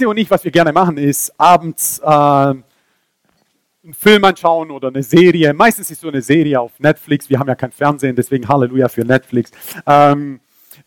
[0.00, 2.64] Ise und ich, was wir gerne machen, ist abends äh, einen
[3.92, 5.52] Film anschauen oder eine Serie.
[5.52, 7.28] Meistens ist so eine Serie auf Netflix.
[7.28, 9.50] Wir haben ja kein Fernsehen, deswegen Halleluja für Netflix.
[9.86, 10.40] Ähm,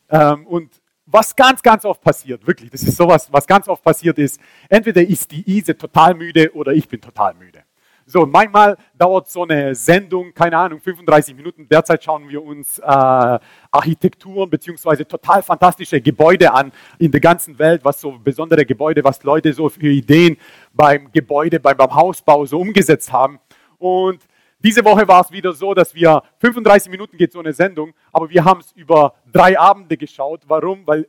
[0.10, 0.70] ähm, und
[1.06, 5.02] was ganz, ganz oft passiert, wirklich, das ist sowas, was ganz oft passiert ist, entweder
[5.02, 7.63] ist die Ise total müde oder ich bin total müde.
[8.06, 11.68] So, manchmal dauert so eine Sendung, keine Ahnung, 35 Minuten.
[11.68, 13.40] Derzeit schauen wir uns äh,
[13.72, 19.24] Architekturen beziehungsweise total fantastische Gebäude an in der ganzen Welt, was so besondere Gebäude, was
[19.24, 20.38] Leute so für Ideen
[20.74, 23.40] beim Gebäude, beim, beim Hausbau so umgesetzt haben.
[23.78, 24.20] Und
[24.60, 28.30] diese Woche war es wieder so, dass wir 35 Minuten geht so eine Sendung, aber
[28.30, 30.42] wir haben es über drei Abende geschaut.
[30.48, 30.86] Warum?
[30.86, 31.08] Weil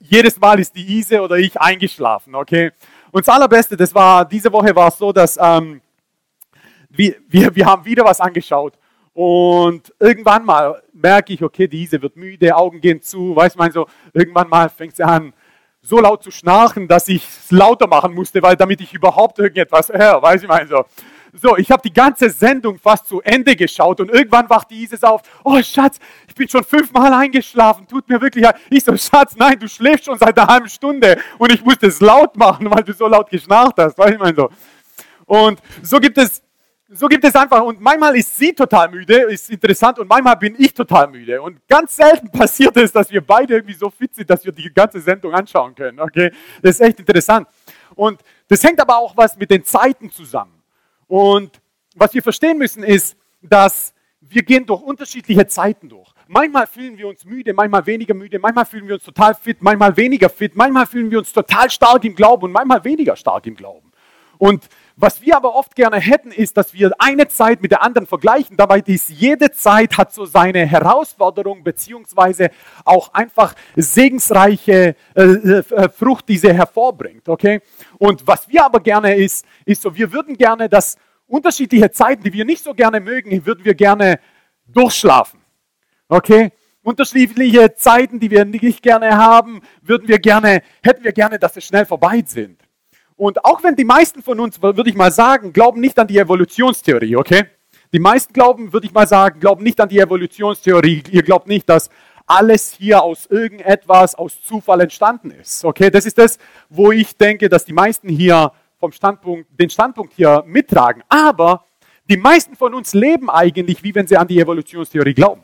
[0.00, 2.72] jedes Mal ist die Ise oder ich eingeschlafen, okay?
[3.10, 5.80] Und das Allerbeste, das war, diese Woche war es so, dass ähm,
[6.96, 8.74] wir, wir, wir haben wieder was angeschaut.
[9.12, 13.86] Und irgendwann mal merke ich, okay, diese wird müde, Augen gehen zu, weiß man so,
[14.12, 15.32] irgendwann mal fängt sie an,
[15.80, 19.88] so laut zu schnarchen, dass ich es lauter machen musste, weil damit ich überhaupt irgendetwas
[19.88, 20.84] höre, weiß ich mal so.
[21.32, 25.04] So, ich habe die ganze Sendung fast zu Ende geschaut und irgendwann wacht die Isis
[25.04, 25.22] auf.
[25.44, 28.56] Oh Schatz, ich bin schon fünfmal eingeschlafen, tut mir wirklich leid.
[28.70, 32.00] Ich so, Schatz, nein, du schläfst schon seit einer halben Stunde und ich musste es
[32.00, 34.48] laut machen, weil du so laut geschnarcht hast, weiß ich mal so.
[35.26, 36.42] Und so gibt es
[36.88, 40.54] so gibt es einfach, und manchmal ist sie total müde, ist interessant, und manchmal bin
[40.58, 41.42] ich total müde.
[41.42, 44.72] Und ganz selten passiert es, dass wir beide irgendwie so fit sind, dass wir die
[44.72, 45.98] ganze Sendung anschauen können.
[45.98, 46.30] Okay?
[46.62, 47.48] Das ist echt interessant.
[47.94, 50.62] Und das hängt aber auch was mit den Zeiten zusammen.
[51.08, 51.60] Und
[51.96, 56.12] was wir verstehen müssen ist, dass wir gehen durch unterschiedliche Zeiten durch.
[56.28, 59.96] Manchmal fühlen wir uns müde, manchmal weniger müde, manchmal fühlen wir uns total fit, manchmal
[59.96, 63.54] weniger fit, manchmal fühlen wir uns total stark im Glauben und manchmal weniger stark im
[63.54, 63.92] Glauben.
[64.38, 64.68] Und
[64.98, 68.56] was wir aber oft gerne hätten, ist, dass wir eine Zeit mit der anderen vergleichen.
[68.56, 72.50] Dabei ist jede Zeit hat so seine Herausforderung beziehungsweise
[72.86, 77.28] auch einfach segensreiche äh, äh, Frucht, die sie hervorbringt.
[77.28, 77.60] Okay?
[77.98, 80.96] Und was wir aber gerne ist, ist so, wir würden gerne, dass
[81.26, 84.18] unterschiedliche Zeiten, die wir nicht so gerne mögen, würden wir gerne
[84.66, 85.40] durchschlafen.
[86.08, 86.52] Okay?
[86.82, 91.60] Unterschiedliche Zeiten, die wir nicht gerne haben, würden wir gerne, hätten wir gerne, dass sie
[91.60, 92.65] schnell vorbei sind.
[93.16, 96.18] Und auch wenn die meisten von uns, würde ich mal sagen, glauben nicht an die
[96.18, 97.46] Evolutionstheorie, okay?
[97.92, 101.02] Die meisten glauben, würde ich mal sagen, glauben nicht an die Evolutionstheorie.
[101.10, 101.88] Ihr glaubt nicht, dass
[102.26, 105.64] alles hier aus irgendetwas, aus Zufall entstanden ist.
[105.64, 106.38] Okay, das ist das,
[106.68, 111.02] wo ich denke, dass die meisten hier vom Standpunkt, den Standpunkt hier mittragen.
[111.08, 111.64] Aber
[112.08, 115.42] die meisten von uns leben eigentlich, wie wenn sie an die Evolutionstheorie glauben.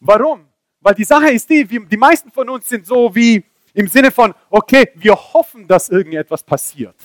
[0.00, 0.46] Warum?
[0.80, 3.42] Weil die Sache ist die, die meisten von uns sind so wie,
[3.76, 6.96] im Sinne von, okay, wir hoffen, dass irgendetwas passiert.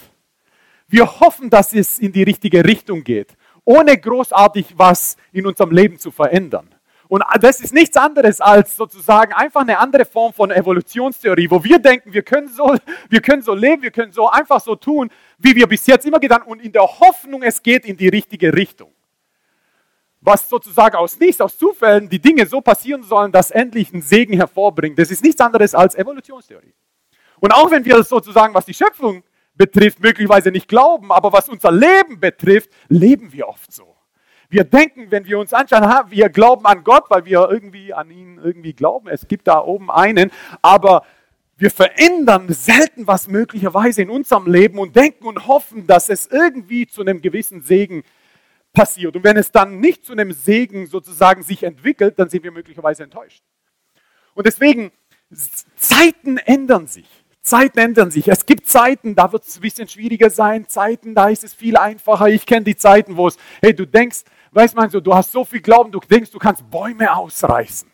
[0.87, 5.99] Wir hoffen, dass es in die richtige Richtung geht, ohne großartig was in unserem Leben
[5.99, 6.73] zu verändern.
[7.09, 11.77] Und das ist nichts anderes als sozusagen einfach eine andere Form von Evolutionstheorie, wo wir
[11.77, 12.73] denken, wir können so,
[13.09, 16.21] wir können so leben, wir können so einfach so tun, wie wir bis jetzt immer
[16.21, 18.93] getan und in der Hoffnung, es geht in die richtige Richtung
[20.21, 24.35] was sozusagen aus nichts, aus Zufällen die Dinge so passieren sollen, dass endlich ein Segen
[24.35, 24.97] hervorbringt.
[24.99, 26.73] Das ist nichts anderes als Evolutionstheorie.
[27.39, 29.23] Und auch wenn wir sozusagen, was die Schöpfung
[29.55, 33.95] betrifft, möglicherweise nicht glauben, aber was unser Leben betrifft, leben wir oft so.
[34.47, 38.39] Wir denken, wenn wir uns anschauen, wir glauben an Gott, weil wir irgendwie an ihn
[38.43, 39.07] irgendwie glauben.
[39.07, 40.29] Es gibt da oben einen,
[40.61, 41.03] aber
[41.57, 46.85] wir verändern selten was möglicherweise in unserem Leben und denken und hoffen, dass es irgendwie
[46.85, 48.03] zu einem gewissen Segen
[48.73, 49.15] passiert.
[49.15, 53.03] Und wenn es dann nicht zu einem Segen sozusagen sich entwickelt, dann sind wir möglicherweise
[53.03, 53.43] enttäuscht.
[54.33, 54.91] Und deswegen,
[55.75, 57.07] Zeiten ändern sich.
[57.41, 58.27] Zeiten ändern sich.
[58.27, 60.67] Es gibt Zeiten, da wird es ein bisschen schwieriger sein.
[60.67, 62.27] Zeiten, da ist es viel einfacher.
[62.27, 65.61] Ich kenne die Zeiten, wo es, hey, du denkst, weißt so, du hast so viel
[65.61, 67.89] Glauben, du denkst, du kannst Bäume ausreißen.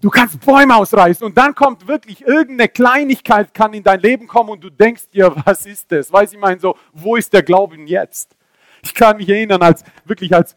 [0.00, 4.50] Du kannst Bäume ausreißen und dann kommt wirklich irgendeine Kleinigkeit kann in dein Leben kommen
[4.50, 6.12] und du denkst dir, was ist das?
[6.12, 8.36] Weiß ich meine so, wo ist der Glauben jetzt?
[8.82, 10.56] Ich kann mich erinnern, als wirklich als,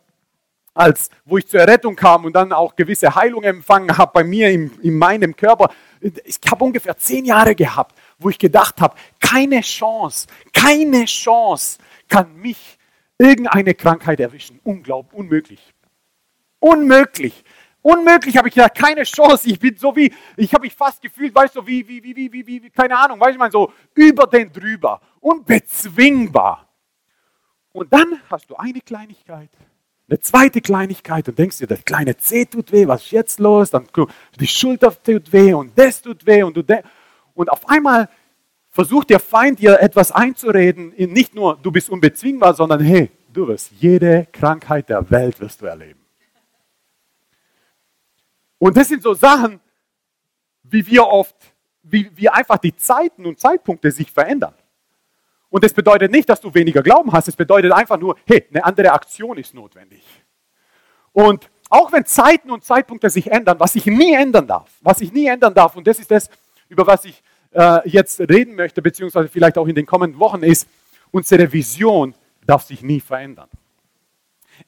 [0.73, 4.49] als wo ich zur Errettung kam und dann auch gewisse Heilung empfangen habe bei mir
[4.49, 5.69] in, in meinem Körper.
[5.99, 12.35] Ich habe ungefähr zehn Jahre gehabt, wo ich gedacht habe, keine Chance, keine Chance kann
[12.35, 12.77] mich
[13.17, 14.59] irgendeine Krankheit erwischen.
[14.63, 15.73] Unglaublich, unmöglich.
[16.59, 17.43] Unmöglich.
[17.83, 19.49] Unmöglich habe ich gedacht, keine Chance.
[19.49, 22.31] Ich bin so wie, ich habe mich fast gefühlt, weißt du, wie, wie, wie, wie,
[22.31, 26.67] wie, wie, keine Ahnung, weißt du, ich so über den drüber, unbezwingbar.
[27.73, 29.49] Und dann hast du eine Kleinigkeit,
[30.09, 33.69] eine zweite Kleinigkeit und denkst dir, das kleine C tut weh, was ist jetzt los?
[33.69, 33.87] Dann
[34.39, 36.63] die Schulter tut weh und das tut weh und du
[37.33, 38.09] und auf einmal
[38.69, 43.71] versucht der Feind dir etwas einzureden, nicht nur du bist unbezwingbar, sondern hey, du wirst
[43.79, 45.99] jede Krankheit der Welt wirst du erleben.
[48.57, 49.59] Und das sind so Sachen,
[50.63, 51.35] wie wir oft
[51.83, 54.53] wie, wie einfach die Zeiten und Zeitpunkte sich verändern.
[55.51, 58.63] Und das bedeutet nicht, dass du weniger Glauben hast, es bedeutet einfach nur, hey, eine
[58.63, 60.01] andere Aktion ist notwendig.
[61.11, 65.11] Und auch wenn Zeiten und Zeitpunkte sich ändern, was ich nie ändern darf, was ich
[65.11, 66.29] nie ändern darf, und das ist das,
[66.69, 67.21] über was ich
[67.51, 70.69] äh, jetzt reden möchte, beziehungsweise vielleicht auch in den kommenden Wochen, ist,
[71.11, 72.15] unsere Vision
[72.45, 73.49] darf sich nie verändern.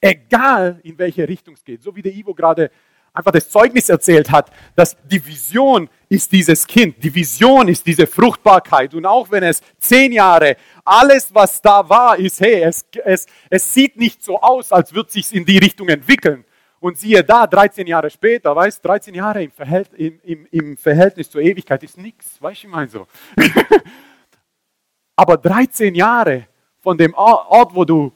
[0.01, 2.71] Egal in welche Richtung es geht, so wie der Ivo gerade
[3.13, 8.05] einfach das Zeugnis erzählt hat, dass die Vision ist dieses Kind, die Vision ist diese
[8.05, 8.93] Fruchtbarkeit.
[8.93, 10.55] Und auch wenn es zehn Jahre,
[10.85, 15.11] alles was da war, ist, hey, es, es, es sieht nicht so aus, als würde
[15.11, 16.45] sich in die Richtung entwickeln.
[16.79, 21.31] Und siehe da, 13 Jahre später, weißt 13 Jahre im, Verhält, im, im, im Verhältnis
[21.31, 23.07] zur Ewigkeit ist nichts, weißt du, ich meine so.
[25.15, 26.47] Aber 13 Jahre
[26.81, 28.11] von dem Ort, wo du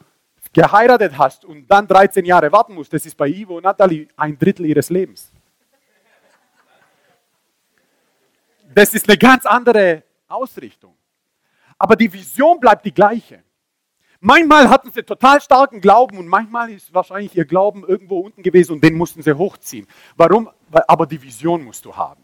[0.52, 4.38] geheiratet hast und dann 13 Jahre warten musst, das ist bei Ivo und Natalie ein
[4.38, 5.32] Drittel ihres Lebens.
[8.78, 10.94] Das ist eine ganz andere Ausrichtung.
[11.80, 13.42] Aber die Vision bleibt die gleiche.
[14.20, 18.74] Manchmal hatten sie total starken Glauben und manchmal ist wahrscheinlich ihr Glauben irgendwo unten gewesen
[18.74, 19.88] und den mussten sie hochziehen.
[20.16, 20.48] Warum?
[20.70, 22.22] Aber die Vision musst du haben.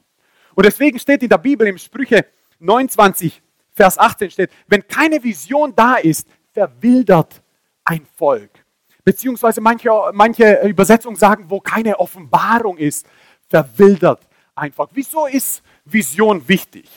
[0.54, 2.24] Und deswegen steht in der Bibel im Sprüche
[2.60, 3.42] 29,
[3.72, 7.42] Vers 18 steht, wenn keine Vision da ist, verwildert
[7.82, 8.64] ein Volk.
[9.02, 13.08] Beziehungsweise manche, manche Übersetzungen sagen, wo keine Offenbarung ist,
[13.48, 14.88] verwildert einfach.
[14.92, 16.88] Wieso ist Vision wichtig?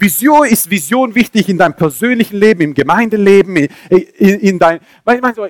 [0.00, 4.80] Vision ist Vision wichtig in deinem persönlichen Leben, im Gemeindeleben, in, in, dein,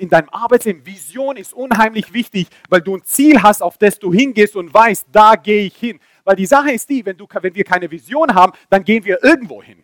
[0.00, 0.86] in deinem Arbeitsleben.
[0.86, 5.08] Vision ist unheimlich wichtig, weil du ein Ziel hast, auf das du hingehst und weißt,
[5.12, 6.00] da gehe ich hin.
[6.24, 9.22] Weil die Sache ist die, wenn, du, wenn wir keine Vision haben, dann gehen wir
[9.22, 9.82] irgendwo hin.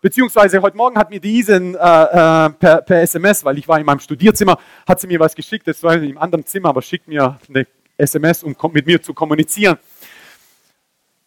[0.00, 3.86] Beziehungsweise heute Morgen hat mir diesen äh, äh, per, per, SMS, weil ich war in
[3.86, 4.56] meinem Studierzimmer,
[4.86, 7.66] hat sie mir was geschickt, das war im anderen Zimmer, aber schickt mir eine
[7.96, 9.76] SMS, um mit mir zu kommunizieren.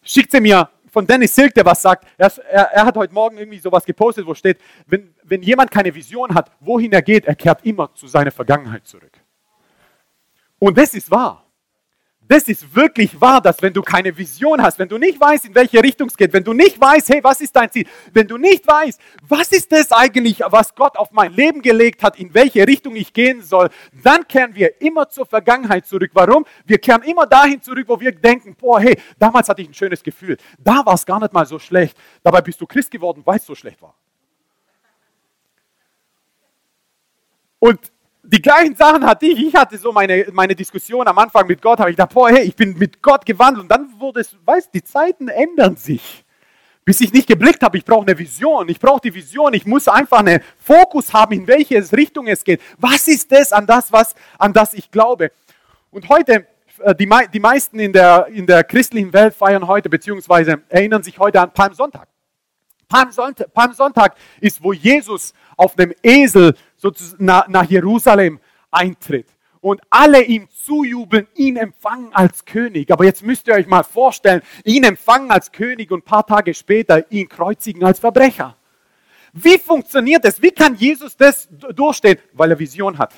[0.02, 2.06] Schickt sie mir von Dennis Silk, der was sagt.
[2.18, 5.94] Er, er, er, hat heute Morgen irgendwie sowas gepostet, wo steht, wenn, wenn jemand keine
[5.94, 9.12] Vision hat, wohin er geht, er kehrt immer zu seiner Vergangenheit zurück.
[10.58, 11.41] Und das ist wahr.
[12.32, 15.54] Das ist wirklich wahr, dass wenn du keine Vision hast, wenn du nicht weißt, in
[15.54, 18.38] welche Richtung es geht, wenn du nicht weißt, hey, was ist dein Ziel, wenn du
[18.38, 18.98] nicht weißt,
[19.28, 23.12] was ist das eigentlich, was Gott auf mein Leben gelegt hat, in welche Richtung ich
[23.12, 23.68] gehen soll,
[24.02, 26.12] dann kehren wir immer zur Vergangenheit zurück.
[26.14, 26.46] Warum?
[26.64, 30.02] Wir kehren immer dahin zurück, wo wir denken, boah, hey, damals hatte ich ein schönes
[30.02, 31.98] Gefühl, da war es gar nicht mal so schlecht.
[32.22, 33.94] Dabei bist du Christ geworden, weil es so schlecht war.
[37.58, 37.91] Und
[38.22, 39.38] die gleichen Sachen hatte ich.
[39.46, 42.44] Ich hatte so meine, meine Diskussion am Anfang mit Gott, habe ich gedacht, boah, hey,
[42.44, 43.64] ich bin mit Gott gewandelt.
[43.64, 46.24] Und dann wurde es, weißt die Zeiten ändern sich.
[46.84, 48.68] Bis ich nicht geblickt habe, ich brauche eine Vision.
[48.68, 49.54] Ich brauche die Vision.
[49.54, 52.60] Ich muss einfach einen Fokus haben, in welche Richtung es geht.
[52.78, 55.32] Was ist das an das, was, an das ich glaube?
[55.90, 56.46] Und heute,
[56.80, 61.18] äh, die, die meisten in der, in der christlichen Welt feiern heute, beziehungsweise erinnern sich
[61.18, 62.08] heute an Palmsonntag.
[62.88, 66.54] Palmsonntag, Palmsonntag ist, wo Jesus auf einem Esel
[67.18, 68.40] nach, nach Jerusalem
[68.70, 69.28] eintritt
[69.62, 72.90] und alle ihm zujubeln, ihn empfangen als König.
[72.90, 76.52] Aber jetzt müsst ihr euch mal vorstellen, ihn empfangen als König und ein paar Tage
[76.52, 78.56] später ihn kreuzigen als Verbrecher.
[79.32, 80.42] Wie funktioniert das?
[80.42, 82.18] Wie kann Jesus das durchstehen?
[82.32, 83.14] Weil er Vision hat.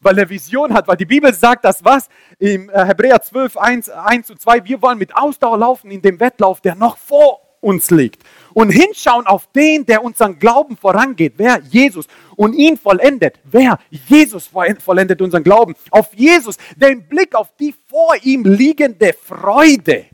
[0.00, 2.08] Weil er Vision hat, weil die Bibel sagt, dass was
[2.38, 6.18] im äh, Hebräer 12, 1, 1 und 2, wir wollen mit Ausdauer laufen in dem
[6.18, 8.24] Wettlauf, der noch vor uns liegt.
[8.54, 11.34] Und hinschauen auf den, der unseren Glauben vorangeht.
[11.36, 11.60] Wer?
[11.70, 12.06] Jesus.
[12.36, 13.40] Und ihn vollendet.
[13.44, 13.78] Wer?
[13.90, 15.74] Jesus vollendet unseren Glauben.
[15.90, 20.06] Auf Jesus, den Blick auf die vor ihm liegende Freude.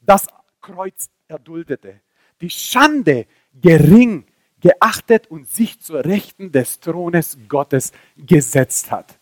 [0.00, 0.26] Das
[0.60, 2.00] Kreuz erduldete.
[2.40, 4.24] Die Schande gering
[4.60, 9.18] geachtet und sich zur Rechten des Thrones Gottes gesetzt hat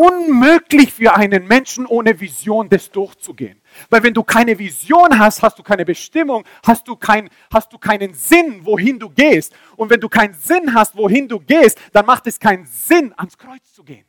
[0.00, 3.59] unmöglich für einen Menschen ohne Vision, das durchzugehen.
[3.88, 7.78] Weil wenn du keine Vision hast, hast du keine Bestimmung, hast du, kein, hast du
[7.78, 9.52] keinen Sinn, wohin du gehst.
[9.76, 13.36] Und wenn du keinen Sinn hast, wohin du gehst, dann macht es keinen Sinn, ans
[13.36, 14.04] Kreuz zu gehen.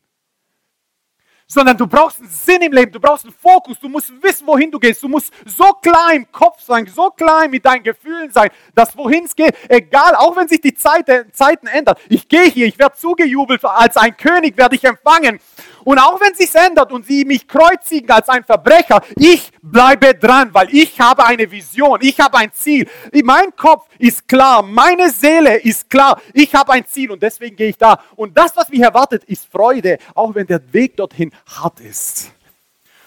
[1.48, 4.72] Sondern du brauchst einen Sinn im Leben, du brauchst einen Fokus, du musst wissen, wohin
[4.72, 8.50] du gehst, du musst so klar im Kopf sein, so klar mit deinen Gefühlen sein,
[8.74, 12.68] dass wohin es geht, egal, auch wenn sich die Zeit, Zeiten ändern, ich gehe hier,
[12.68, 15.42] ich werde zugejubelt, als ein König werde ich empfangen
[15.84, 20.54] und auch wenn sich ändert und sie mich kreuzigen als ein Verbrecher, ich bleibe dran,
[20.54, 22.88] weil ich habe eine Vision, ich habe ein Ziel.
[23.24, 27.70] Mein Kopf ist klar, meine Seele ist klar, ich habe ein Ziel und deswegen gehe
[27.70, 28.00] ich da.
[28.16, 32.32] Und das, was mich erwartet, ist Freude, auch wenn der Weg dorthin hart ist.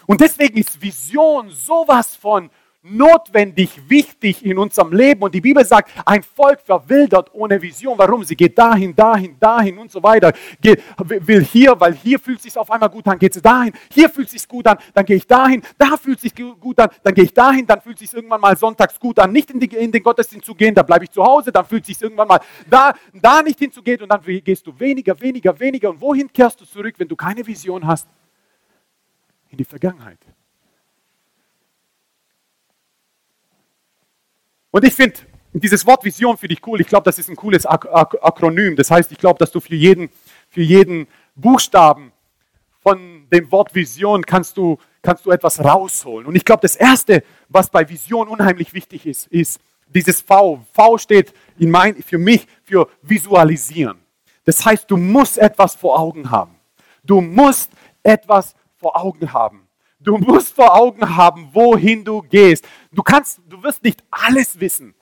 [0.07, 2.51] Und deswegen ist Vision sowas von
[2.85, 5.23] notwendig, wichtig in unserem Leben.
[5.23, 7.97] Und die Bibel sagt, ein Volk verwildert ohne Vision.
[7.97, 8.23] Warum?
[8.25, 10.33] Sie geht dahin, dahin, dahin und so weiter.
[10.61, 13.73] Geht, will hier, weil hier fühlt es sich auf einmal gut an, geht sie dahin.
[13.91, 15.63] Hier fühlt es sich gut an, dann gehe ich dahin.
[15.79, 17.67] Da fühlt es sich gut an, dann gehe ich dahin.
[17.67, 20.45] Dann fühlt es sich irgendwann mal sonntags gut an, nicht in, die, in den Gottesdienst
[20.45, 20.75] zu gehen.
[20.75, 21.51] Da bleibe ich zu Hause.
[21.51, 24.03] Dann fühlt es sich irgendwann mal da, da nicht hinzugehen.
[24.03, 25.89] Und dann gehst du weniger, weniger, weniger.
[25.89, 28.07] Und wohin kehrst du zurück, wenn du keine Vision hast?
[29.49, 30.19] In die Vergangenheit.
[34.75, 35.21] Und ich finde
[35.53, 36.81] dieses Wort Vision für dich cool.
[36.81, 38.75] Ich glaube, das ist ein cooles Ak Ak Akronym.
[38.75, 40.11] Das heißt, ich glaube, dass du für jeden,
[40.49, 42.11] für jeden Buchstaben
[42.83, 46.27] von dem Wort Vision kannst du, kannst du etwas rausholen.
[46.27, 50.65] Und ich glaube, das Erste, was bei Vision unheimlich wichtig ist, ist dieses V.
[50.73, 54.01] V steht in mein, für mich für visualisieren.
[54.45, 56.57] Das heißt, du musst etwas vor Augen haben.
[57.05, 57.71] Du musst
[58.03, 59.64] etwas vor Augen haben.
[60.05, 62.69] Du musst vor Augen haben, wohin du gehst.
[62.93, 64.95] Du kannst, du wirst nicht alles wissen,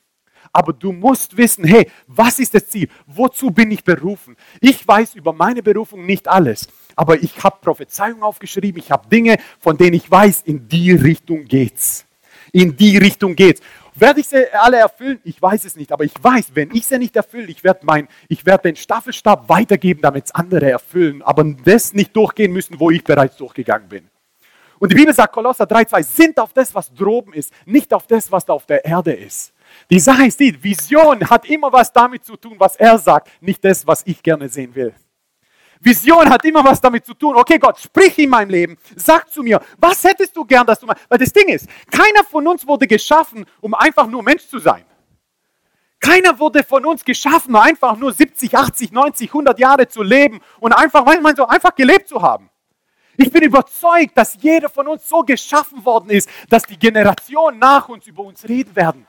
[0.53, 2.89] aber du musst wissen, hey, was ist das Ziel?
[3.07, 4.37] Wozu bin ich berufen?
[4.61, 9.39] Ich weiß über meine Berufung nicht alles, aber ich habe Prophezeiungen aufgeschrieben, ich habe Dinge,
[9.59, 12.07] von denen ich weiß, in die Richtung geht's.
[12.53, 13.61] In die Richtung geht's.
[13.97, 15.19] Werde ich sie alle erfüllen?
[15.25, 18.07] Ich weiß es nicht, aber ich weiß, wenn ich sie nicht erfülle, ich werde mein,
[18.29, 22.93] ich werde den Staffelstab weitergeben, damit es andere erfüllen, aber das nicht durchgehen müssen, wo
[22.93, 24.12] ich bereits durchgegangen bin.
[24.83, 28.33] Und die Bibel sagt, Kolosser 3,2, sind auf das, was droben ist, nicht auf das,
[28.33, 29.53] was da auf der Erde ist.
[29.89, 33.65] Die Sache ist die, Vision hat immer was damit zu tun, was er sagt, nicht
[33.65, 34.93] das, was ich gerne sehen will.
[35.79, 37.37] Vision hat immer was damit zu tun.
[37.37, 38.77] Okay, Gott, sprich in meinem Leben.
[38.97, 41.05] Sag zu mir, was hättest du gern, dass du machst?
[41.09, 44.85] Weil das Ding ist, keiner von uns wurde geschaffen, um einfach nur Mensch zu sein.
[46.01, 50.73] Keiner wurde von uns geschaffen, einfach nur 70, 80, 90, 100 Jahre zu leben und
[50.73, 52.51] einfach, manchmal so einfach gelebt zu haben.
[53.23, 57.89] Ich bin überzeugt, dass jeder von uns so geschaffen worden ist, dass die Generationen nach
[57.89, 59.07] uns über uns reden werden.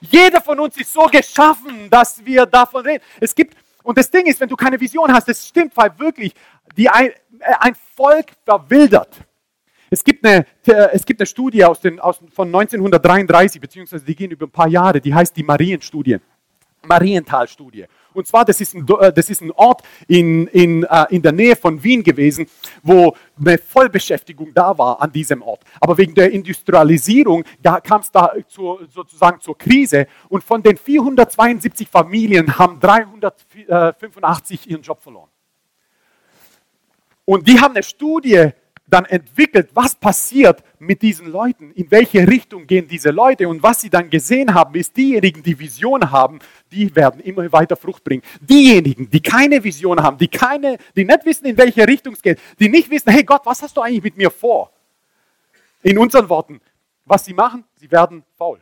[0.00, 3.02] Jeder von uns ist so geschaffen, dass wir davon reden.
[3.18, 6.34] Es gibt, und das Ding ist, wenn du keine Vision hast, das stimmt, weil wirklich
[6.76, 7.08] die ein,
[7.40, 9.16] äh, ein Volk verwildert.
[9.90, 10.46] Es gibt eine,
[10.92, 14.68] es gibt eine Studie aus den, aus, von 1933, beziehungsweise die gehen über ein paar
[14.68, 16.18] Jahre, die heißt die Marienstudie.
[16.86, 17.86] Marienthal-Studie.
[18.16, 21.32] Und zwar, das ist ein, äh, das ist ein Ort in, in, äh, in der
[21.32, 22.46] Nähe von Wien gewesen,
[22.82, 25.60] wo eine Vollbeschäftigung da war an diesem Ort.
[25.80, 27.44] Aber wegen der Industrialisierung
[27.84, 34.80] kam es da zu, sozusagen zur Krise und von den 472 Familien haben 385 ihren
[34.80, 35.28] Job verloren.
[37.26, 38.50] Und die haben eine Studie
[38.86, 43.80] dann entwickelt, was passiert mit diesen Leuten, in welche Richtung gehen diese Leute und was
[43.80, 46.38] sie dann gesehen haben, ist diejenigen, die Vision haben,
[46.70, 48.22] die werden immer weiter Frucht bringen.
[48.40, 52.38] Diejenigen, die keine Vision haben, die keine, die nicht wissen, in welche Richtung es geht,
[52.60, 54.70] die nicht wissen, hey Gott, was hast du eigentlich mit mir vor?
[55.82, 56.60] In unseren Worten,
[57.04, 58.60] was sie machen, sie werden faul.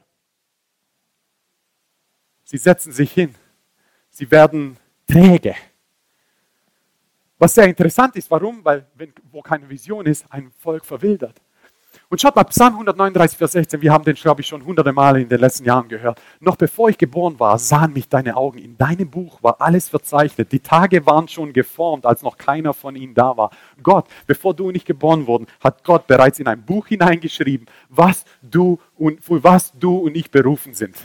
[2.44, 3.34] Sie setzen sich hin.
[4.10, 4.76] Sie werden
[5.08, 5.56] träge.
[7.44, 8.64] Was sehr interessant ist, warum?
[8.64, 11.42] Weil, wenn, wo keine Vision ist, ein Volk verwildert.
[12.08, 15.20] Und schaut mal, Psalm 139, Vers 16, wir haben den, glaube ich, schon hunderte Male
[15.20, 16.22] in den letzten Jahren gehört.
[16.40, 18.56] Noch bevor ich geboren war, sahen mich deine Augen.
[18.56, 20.52] In deinem Buch war alles verzeichnet.
[20.52, 23.50] Die Tage waren schon geformt, als noch keiner von ihnen da war.
[23.82, 28.24] Gott, bevor du und ich geboren wurden, hat Gott bereits in ein Buch hineingeschrieben, was
[28.40, 30.96] du und, für was du und ich berufen sind.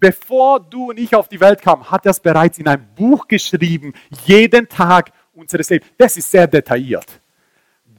[0.00, 3.28] Bevor du und ich auf die Welt kamen, hat er es bereits in ein Buch
[3.28, 3.94] geschrieben,
[4.26, 5.90] jeden Tag unseres Lebens.
[5.96, 7.20] Das ist sehr detailliert.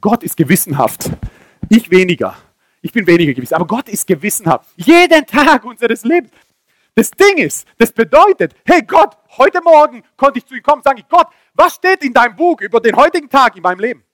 [0.00, 1.10] Gott ist gewissenhaft.
[1.68, 2.36] Ich weniger.
[2.80, 3.52] Ich bin weniger gewiss.
[3.52, 4.68] Aber Gott ist gewissenhaft.
[4.76, 6.30] Jeden Tag unseres Lebens.
[6.94, 10.84] Das Ding ist, das bedeutet, hey Gott, heute Morgen konnte ich zu ihm kommen und
[10.84, 14.04] sagen, Gott, was steht in deinem Buch über den heutigen Tag in meinem Leben?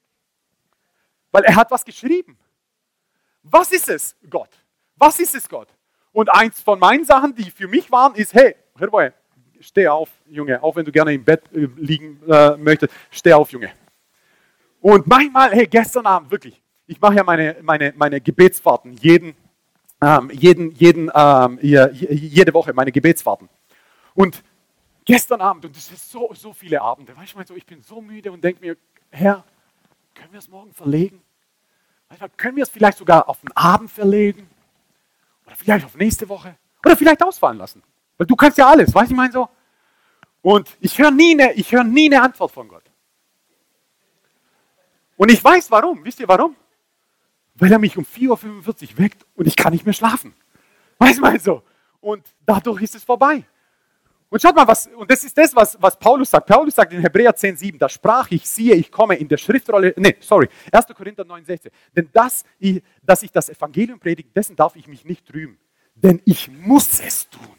[1.31, 2.37] Weil er hat was geschrieben.
[3.45, 4.51] Was ist es, Gott?
[4.97, 5.69] Was ist es, Gott?
[6.13, 9.15] Und eins von meinen Sachen, die für mich waren, ist, hey, hör mal,
[9.63, 13.51] steh auf, Junge, auch wenn du gerne im Bett äh, liegen äh, möchtest, steh auf,
[13.51, 13.71] Junge.
[14.81, 19.35] Und manchmal, hey, gestern Abend, wirklich, ich mache ja meine, meine, meine Gebetsfahrten jeden,
[20.03, 23.49] ähm, jeden, jeden, ähm, jede Woche, meine Gebetsfahrten.
[24.15, 24.43] Und
[25.05, 28.33] gestern Abend, und das ist so, so viele Abende, weißt du, ich bin so müde
[28.33, 28.77] und denke mir,
[29.11, 29.45] Herr,
[30.15, 31.23] können wir es morgen verlegen?
[32.37, 34.47] können wir es vielleicht sogar auf den Abend verlegen?
[35.47, 36.57] Oder vielleicht auf nächste Woche?
[36.85, 37.83] Oder vielleicht ausfallen lassen?
[38.23, 39.49] Weil du kannst ja alles, weißt du, ich meine so?
[40.43, 42.85] Und ich höre nie, eine, hör nie eine Antwort von Gott.
[45.17, 46.05] Und ich weiß warum.
[46.05, 46.55] Wisst ihr warum?
[47.57, 50.33] Weil er mich um 4.45 Uhr weckt und ich kann nicht mehr schlafen.
[50.99, 51.65] Weißt du mal so?
[52.01, 53.45] Und dadurch ist es vorbei.
[54.31, 56.47] Und schaut mal, was, und das ist das, was, was Paulus sagt.
[56.47, 60.15] Paulus sagt in Hebräer 10,7, da sprach ich, siehe, ich komme in der Schriftrolle, nee,
[60.21, 60.87] sorry, 1.
[60.97, 61.73] Korinther 9,16.
[61.97, 62.45] Denn das,
[63.03, 65.59] dass ich das Evangelium predige, dessen darf ich mich nicht rühmen.
[65.97, 67.59] Denn ich muss es tun.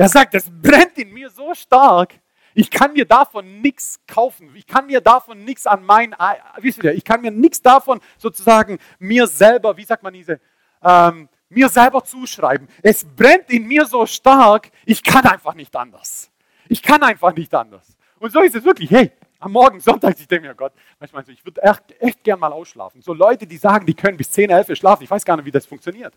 [0.00, 2.14] Er sagt, es brennt in mir so stark,
[2.54, 4.54] ich kann mir davon nichts kaufen.
[4.54, 6.14] Ich kann mir davon nichts an mein,
[6.58, 10.40] wisst ihr, ich kann mir nichts davon sozusagen mir selber, wie sagt man diese,
[10.82, 12.68] ähm, mir selber zuschreiben.
[12.80, 16.30] Es brennt in mir so stark, ich kann einfach nicht anders.
[16.68, 17.96] Ich kann einfach nicht anders.
[18.20, 18.90] Und so ist es wirklich.
[18.92, 22.38] Hey, am Morgen, Sonntag, ich denke mir, Gott, manchmal so, ich würde echt, echt gern
[22.38, 23.02] mal ausschlafen.
[23.02, 25.50] So Leute, die sagen, die können bis 10, 11 schlafen, ich weiß gar nicht, wie
[25.50, 26.14] das funktioniert.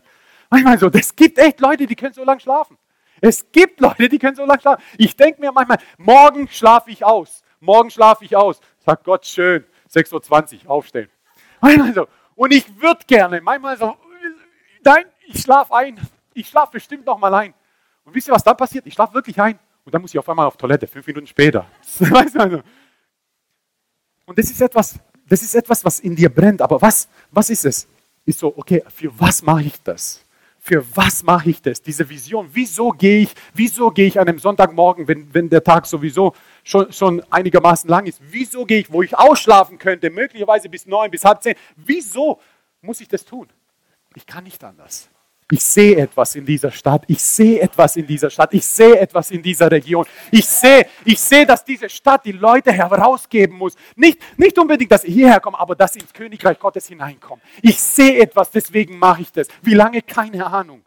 [0.50, 2.78] Manchmal so, es gibt echt Leute, die können so lange schlafen.
[3.24, 4.82] Es gibt Leute, die können so lange schlafen.
[4.98, 7.44] Ich denke mir manchmal, morgen schlafe ich aus.
[7.60, 8.60] Morgen schlafe ich aus.
[8.80, 11.08] Sagt Gott, schön, 6.20 Uhr, aufstehen.
[11.60, 12.08] Manchmal so.
[12.34, 13.96] Und ich würde gerne, manchmal so,
[14.82, 16.00] nein, ich schlafe ein.
[16.34, 17.54] Ich schlafe bestimmt noch mal ein.
[18.04, 18.84] Und wisst ihr, was dann passiert?
[18.88, 19.56] Ich schlafe wirklich ein.
[19.84, 21.64] Und dann muss ich auf einmal auf Toilette, fünf Minuten später.
[24.26, 24.98] Und das ist etwas,
[25.28, 26.60] das ist etwas, was in dir brennt.
[26.60, 27.86] Aber was, was ist es?
[28.24, 30.24] Ist so, okay, für was mache ich das?
[30.64, 31.82] Für was mache ich das?
[31.82, 32.48] Diese Vision.
[32.52, 36.92] Wieso gehe ich, wieso gehe ich an einem Sonntagmorgen, wenn, wenn der Tag sowieso schon,
[36.92, 38.20] schon einigermaßen lang ist?
[38.30, 41.56] Wieso gehe ich, wo ich ausschlafen könnte, möglicherweise bis neun, bis halb zehn?
[41.74, 42.40] Wieso
[42.80, 43.48] muss ich das tun?
[44.14, 45.10] Ich kann nicht anders.
[45.52, 47.04] Ich sehe etwas in dieser Stadt.
[47.08, 48.54] Ich sehe etwas in dieser Stadt.
[48.54, 50.06] Ich sehe etwas in dieser Region.
[50.30, 53.74] Ich sehe, ich sehe, dass diese Stadt die Leute herausgeben muss.
[53.94, 57.44] Nicht, nicht unbedingt, dass sie hierher kommen, aber dass sie ins Königreich Gottes hineinkommen.
[57.60, 59.46] Ich sehe etwas, deswegen mache ich das.
[59.60, 60.00] Wie lange?
[60.00, 60.80] Keine Ahnung.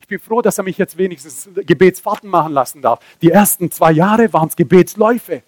[0.00, 2.98] Ich bin froh, dass er mich jetzt wenigstens Gebetsfahrten machen lassen darf.
[3.22, 5.44] Die ersten zwei Jahre waren es Gebetsläufe.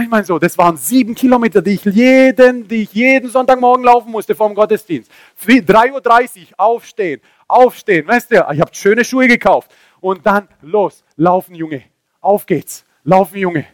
[0.00, 4.12] Ich meine so, das waren sieben Kilometer, die ich jeden, die ich jeden Sonntagmorgen laufen
[4.12, 5.10] musste vom Gottesdienst.
[5.44, 9.74] 3.30 Uhr aufstehen, aufstehen, weißt du, ich habe schöne Schuhe gekauft.
[10.00, 11.82] Und dann los, laufen Junge,
[12.20, 13.66] auf geht's, laufen Junge.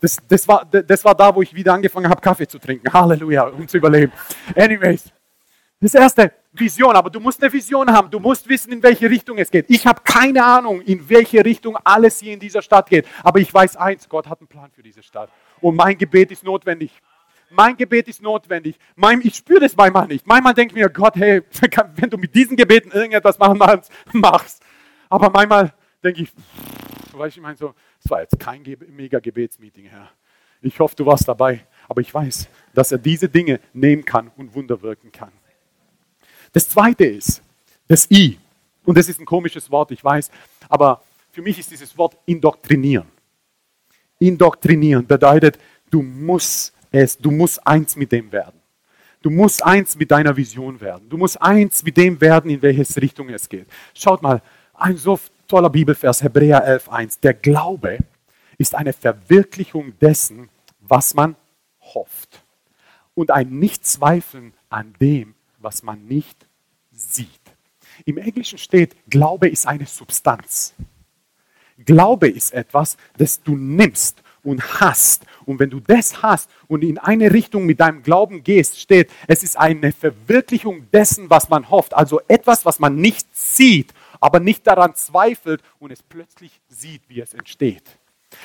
[0.00, 2.92] Das, das, war, das war da, wo ich wieder angefangen habe, Kaffee zu trinken.
[2.92, 4.12] Halleluja, um zu überleben.
[4.56, 5.12] Anyways,
[5.80, 8.10] das erste, Vision, aber du musst eine Vision haben.
[8.10, 9.64] Du musst wissen, in welche Richtung es geht.
[9.68, 13.06] Ich habe keine Ahnung, in welche Richtung alles hier in dieser Stadt geht.
[13.22, 15.30] Aber ich weiß eins, Gott hat einen Plan für diese Stadt.
[15.60, 16.92] Und mein Gebet ist notwendig.
[17.52, 18.78] Mein Gebet ist notwendig.
[18.96, 20.26] Mein, ich spüre das manchmal nicht.
[20.26, 21.42] Manchmal denke ich mir, Gott, hey,
[21.96, 24.62] wenn du mit diesen Gebeten irgendetwas machen kannst, machst.
[25.08, 26.32] Aber manchmal denke ich,
[27.12, 30.10] du, ich meine so, es war jetzt kein mega Gebetsmeeting, Herr.
[30.62, 31.66] Ich hoffe, du warst dabei.
[31.88, 35.32] Aber ich weiß, dass er diese Dinge nehmen kann und Wunder wirken kann.
[36.52, 37.42] Das zweite ist
[37.88, 38.38] das I.
[38.84, 40.30] Und das ist ein komisches Wort, ich weiß.
[40.68, 43.08] Aber für mich ist dieses Wort indoktrinieren.
[44.18, 45.58] Indoktrinieren bedeutet,
[45.90, 48.60] du musst es, du musst eins mit dem werden.
[49.22, 51.08] Du musst eins mit deiner Vision werden.
[51.08, 53.66] Du musst eins mit dem werden, in welche Richtung es geht.
[53.94, 54.42] Schaut mal,
[54.74, 57.20] ein so toller Bibelvers, Hebräer 11.1.
[57.22, 57.98] Der Glaube
[58.58, 60.48] ist eine Verwirklichung dessen,
[60.80, 61.36] was man
[61.80, 62.44] hofft.
[63.14, 66.46] Und ein Nichtzweifeln an dem, was man nicht
[66.90, 67.28] sieht.
[68.04, 70.74] Im Englischen steht, Glaube ist eine Substanz.
[71.78, 75.24] Glaube ist etwas, das du nimmst und hast.
[75.46, 79.42] Und wenn du das hast und in eine Richtung mit deinem Glauben gehst, steht, es
[79.42, 81.94] ist eine Verwirklichung dessen, was man hofft.
[81.94, 87.20] Also etwas, was man nicht sieht, aber nicht daran zweifelt und es plötzlich sieht, wie
[87.20, 87.82] es entsteht.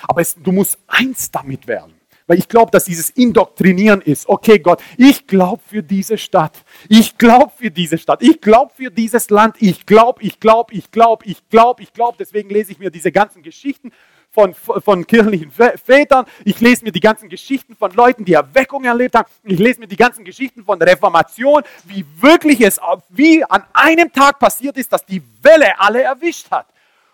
[0.07, 1.93] Aber es, du musst eins damit werden.
[2.27, 4.27] Weil ich glaube, dass dieses Indoktrinieren ist.
[4.27, 6.61] Okay, Gott, ich glaube für diese Stadt.
[6.89, 8.21] Ich glaube für diese Stadt.
[8.21, 9.55] Ich glaube für dieses Land.
[9.61, 12.17] Ich glaube, ich glaube, ich glaube, ich glaube, ich glaube.
[12.19, 13.93] Deswegen lese ich mir diese ganzen Geschichten
[14.31, 16.25] von, von kirchlichen Vätern.
[16.45, 19.27] Ich lese mir die ganzen Geschichten von Leuten, die Erweckung erlebt haben.
[19.43, 24.39] Ich lese mir die ganzen Geschichten von Reformation, wie wirklich es, wie an einem Tag
[24.39, 26.67] passiert ist, dass die Welle alle erwischt hat.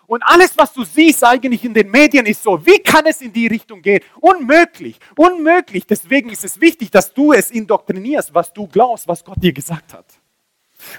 [0.06, 3.32] Und alles, was du siehst eigentlich in den Medien, ist so, wie kann es in
[3.32, 4.00] die Richtung gehen?
[4.20, 5.86] Unmöglich, unmöglich.
[5.86, 9.94] Deswegen ist es wichtig, dass du es indoktrinierst, was du glaubst, was Gott dir gesagt
[9.94, 10.04] hat.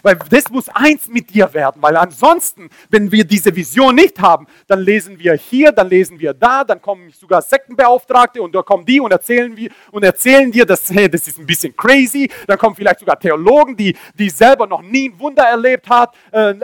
[0.01, 4.47] Weil das muss eins mit dir werden, weil ansonsten, wenn wir diese Vision nicht haben,
[4.67, 8.85] dann lesen wir hier, dann lesen wir da, dann kommen sogar Sektenbeauftragte und da kommen
[8.85, 12.29] die und erzählen, wir, und erzählen dir, dass, hey, das ist ein bisschen crazy.
[12.47, 16.55] Dann kommen vielleicht sogar Theologen, die, die selber noch nie ein Wunder erlebt, hat, äh,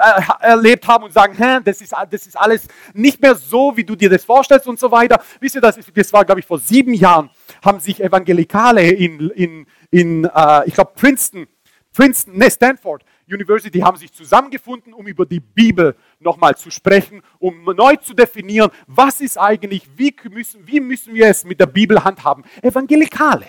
[0.42, 4.10] erlebt haben und sagen, das, ist, das ist alles nicht mehr so, wie du dir
[4.10, 5.22] das vorstellst und so weiter.
[5.40, 7.30] Wisst ihr, das, das war, glaube ich, vor sieben Jahren,
[7.64, 11.48] haben sich Evangelikale in, in, in äh, ich glaube, Princeton,
[11.94, 17.64] Princeton, ne, Stanford, University haben sich zusammengefunden, um über die Bibel nochmal zu sprechen, um
[17.64, 22.04] neu zu definieren, was ist eigentlich, wie müssen, wie müssen wir es mit der Bibel
[22.04, 22.44] handhaben.
[22.62, 23.46] Evangelikale.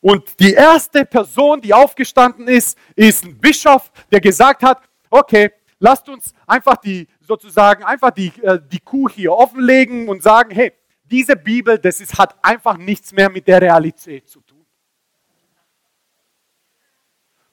[0.00, 6.08] Und die erste Person, die aufgestanden ist, ist ein Bischof, der gesagt hat, okay, lasst
[6.08, 10.72] uns einfach die, sozusagen, einfach die, äh, die Kuh hier offenlegen und sagen, hey,
[11.04, 14.45] diese Bibel, das ist, hat einfach nichts mehr mit der Realität zu tun.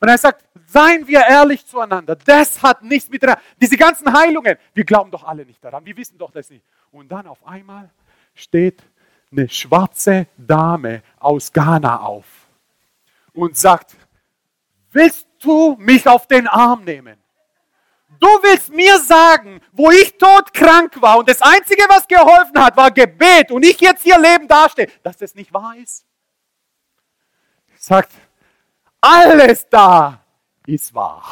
[0.03, 2.17] Und er sagt, seien wir ehrlich zueinander.
[2.17, 3.23] Das hat nichts mit
[3.61, 5.85] diese ganzen Heilungen, wir glauben doch alle nicht daran.
[5.85, 6.65] Wir wissen doch das nicht.
[6.91, 7.89] Und dann auf einmal
[8.35, 8.83] steht
[9.31, 12.25] eine schwarze Dame aus Ghana auf
[13.31, 13.95] und sagt,
[14.91, 17.17] willst du mich auf den Arm nehmen?
[18.19, 22.91] Du willst mir sagen, wo ich todkrank war und das Einzige, was geholfen hat, war
[22.91, 26.05] Gebet und ich jetzt hier lebend dastehe, dass das nicht wahr ist?
[27.77, 28.11] Sagt,
[29.03, 30.19] alles da
[30.65, 31.23] ist wahr.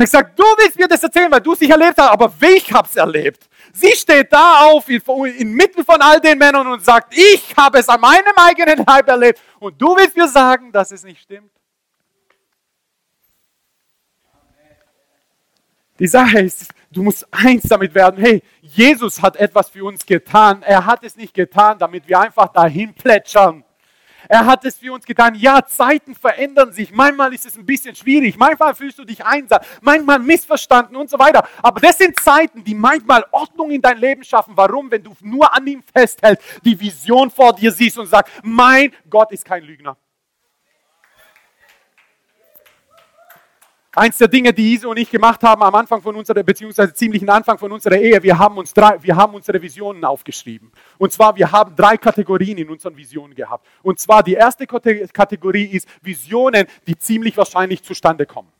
[0.00, 2.72] Ich sage, du willst mir das erzählen, weil du es nicht erlebt hast, aber ich
[2.72, 3.48] habe es erlebt.
[3.72, 8.00] Sie steht da auf inmitten von all den Männern und sagt, ich habe es an
[8.00, 9.40] meinem eigenen Leib erlebt.
[9.60, 11.50] Und du willst mir sagen, dass es nicht stimmt?
[15.98, 18.20] Die Sache ist, du musst eins damit werden.
[18.20, 20.62] Hey, Jesus hat etwas für uns getan.
[20.62, 23.64] Er hat es nicht getan, damit wir einfach dahin plätschern.
[24.28, 25.34] Er hat es für uns getan.
[25.34, 26.90] Ja, Zeiten verändern sich.
[26.90, 28.36] Manchmal ist es ein bisschen schwierig.
[28.36, 29.60] Manchmal fühlst du dich einsam.
[29.80, 31.46] Manchmal missverstanden und so weiter.
[31.62, 34.52] Aber das sind Zeiten, die manchmal Ordnung in dein Leben schaffen.
[34.56, 34.90] Warum?
[34.90, 39.32] Wenn du nur an ihm festhältst, die Vision vor dir siehst und sagst, mein Gott
[39.32, 39.96] ist kein Lügner.
[43.98, 47.28] Eins der Dinge, die Ise und ich gemacht haben am Anfang von unserer, beziehungsweise ziemlichen
[47.28, 50.70] Anfang von unserer Ehe, wir haben, uns drei, wir haben unsere Visionen aufgeschrieben.
[50.98, 53.66] Und zwar, wir haben drei Kategorien in unseren Visionen gehabt.
[53.82, 58.52] Und zwar, die erste Kategorie ist Visionen, die ziemlich wahrscheinlich zustande kommen.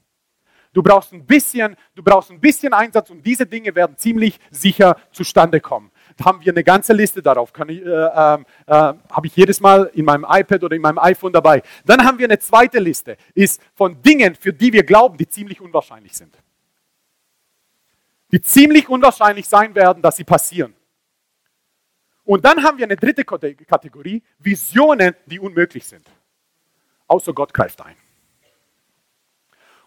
[0.73, 4.97] Du brauchst ein bisschen, du brauchst ein bisschen Einsatz und diese Dinge werden ziemlich sicher
[5.13, 5.93] zustande kommen
[6.25, 7.53] haben wir eine ganze Liste darauf.
[7.59, 11.63] Äh, äh, äh, Habe ich jedes Mal in meinem iPad oder in meinem iPhone dabei.
[11.85, 15.61] Dann haben wir eine zweite Liste, ist von Dingen, für die wir glauben, die ziemlich
[15.61, 16.37] unwahrscheinlich sind.
[18.31, 20.75] Die ziemlich unwahrscheinlich sein werden, dass sie passieren.
[22.25, 26.07] Und dann haben wir eine dritte Kategorie, Visionen, die unmöglich sind.
[27.07, 27.97] Außer Gott greift ein.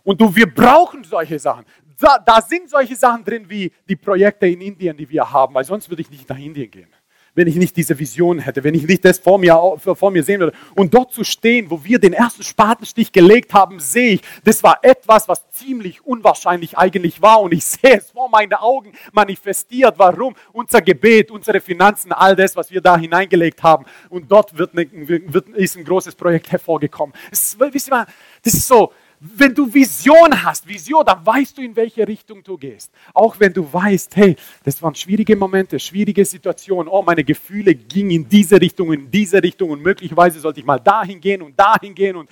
[0.04, 1.66] Und du, wir brauchen solche Sachen
[2.02, 5.64] da, da sind solche Sachen drin wie die Projekte in Indien, die wir haben, weil
[5.64, 6.94] sonst würde ich nicht nach Indien gehen
[7.34, 10.40] wenn ich nicht diese Vision hätte, wenn ich nicht das vor mir, vor mir sehen
[10.40, 10.56] würde.
[10.76, 14.80] Und dort zu stehen, wo wir den ersten Spatenstich gelegt haben, sehe ich, das war
[14.82, 17.42] etwas, was ziemlich unwahrscheinlich eigentlich war.
[17.42, 19.96] Und ich sehe es vor meinen Augen manifestiert.
[19.98, 20.36] Warum?
[20.52, 23.86] Unser Gebet, unsere Finanzen, all das, was wir da hineingelegt haben.
[24.10, 27.16] Und dort wird, wird ist ein großes Projekt hervorgekommen.
[27.32, 28.08] Es, wisst ihr mal,
[28.44, 28.92] das ist so,
[29.24, 32.92] wenn du Vision hast, Vision, dann weißt du, in welche Richtung du gehst.
[33.14, 36.88] Auch wenn du weißt, hey, das waren schwierige Momente, schwierige Situationen.
[36.88, 40.80] Oh, meine Gefühle gingen in diese Richtung, in diese Richtung und möglicherweise sollte ich mal
[40.80, 42.16] dahin gehen und dahin gehen.
[42.16, 42.32] Und,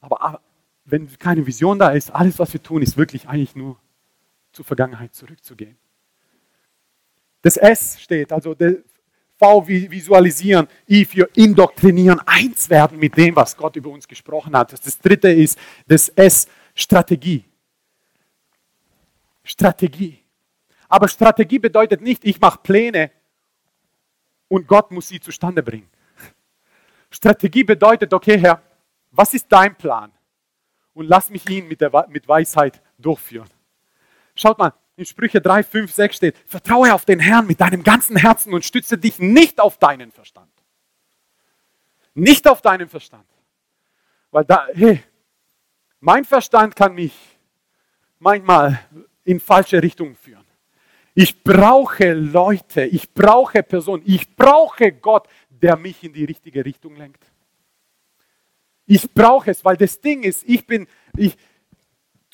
[0.00, 0.40] aber, aber
[0.86, 3.76] wenn keine Vision da ist, alles, was wir tun, ist wirklich eigentlich nur
[4.50, 5.76] zur Vergangenheit zurückzugehen.
[7.42, 8.54] Das S steht, also
[9.42, 14.72] V visualisieren, I für indoktrinieren, eins werden mit dem, was Gott über uns gesprochen hat.
[14.72, 17.44] Das dritte ist das S, Strategie.
[19.42, 20.22] Strategie.
[20.88, 23.10] Aber Strategie bedeutet nicht, ich mache Pläne
[24.46, 25.90] und Gott muss sie zustande bringen.
[27.10, 28.62] Strategie bedeutet, okay Herr,
[29.10, 30.12] was ist dein Plan?
[30.94, 33.48] Und lass mich ihn mit, der, mit Weisheit durchführen.
[34.36, 38.16] Schaut mal, in Sprüche 3, 5, 6 steht, vertraue auf den Herrn mit deinem ganzen
[38.16, 40.50] Herzen und stütze dich nicht auf deinen Verstand.
[42.14, 43.26] Nicht auf deinen Verstand.
[44.30, 45.02] Weil da, hey,
[46.00, 47.12] mein Verstand kann mich
[48.18, 48.80] manchmal
[49.24, 50.44] in falsche Richtungen führen.
[51.14, 56.96] Ich brauche Leute, ich brauche Personen, ich brauche Gott, der mich in die richtige Richtung
[56.96, 57.22] lenkt.
[58.86, 61.36] Ich brauche es, weil das Ding ist, ich bin, ich,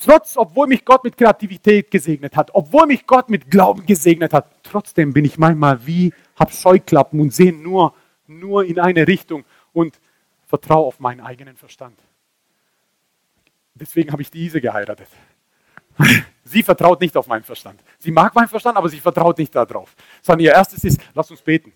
[0.01, 4.49] Trotz, obwohl mich Gott mit Kreativität gesegnet hat, obwohl mich Gott mit Glauben gesegnet hat,
[4.63, 7.93] trotzdem bin ich manchmal wie, hab Scheuklappen und sehe nur,
[8.25, 9.99] nur in eine Richtung und
[10.47, 11.99] vertraue auf meinen eigenen Verstand.
[13.75, 15.07] Deswegen habe ich diese geheiratet.
[16.45, 17.81] Sie vertraut nicht auf meinen Verstand.
[17.97, 19.93] Sie mag meinen Verstand, aber sie vertraut nicht darauf.
[20.21, 21.73] Sondern ihr erstes ist, lass uns beten.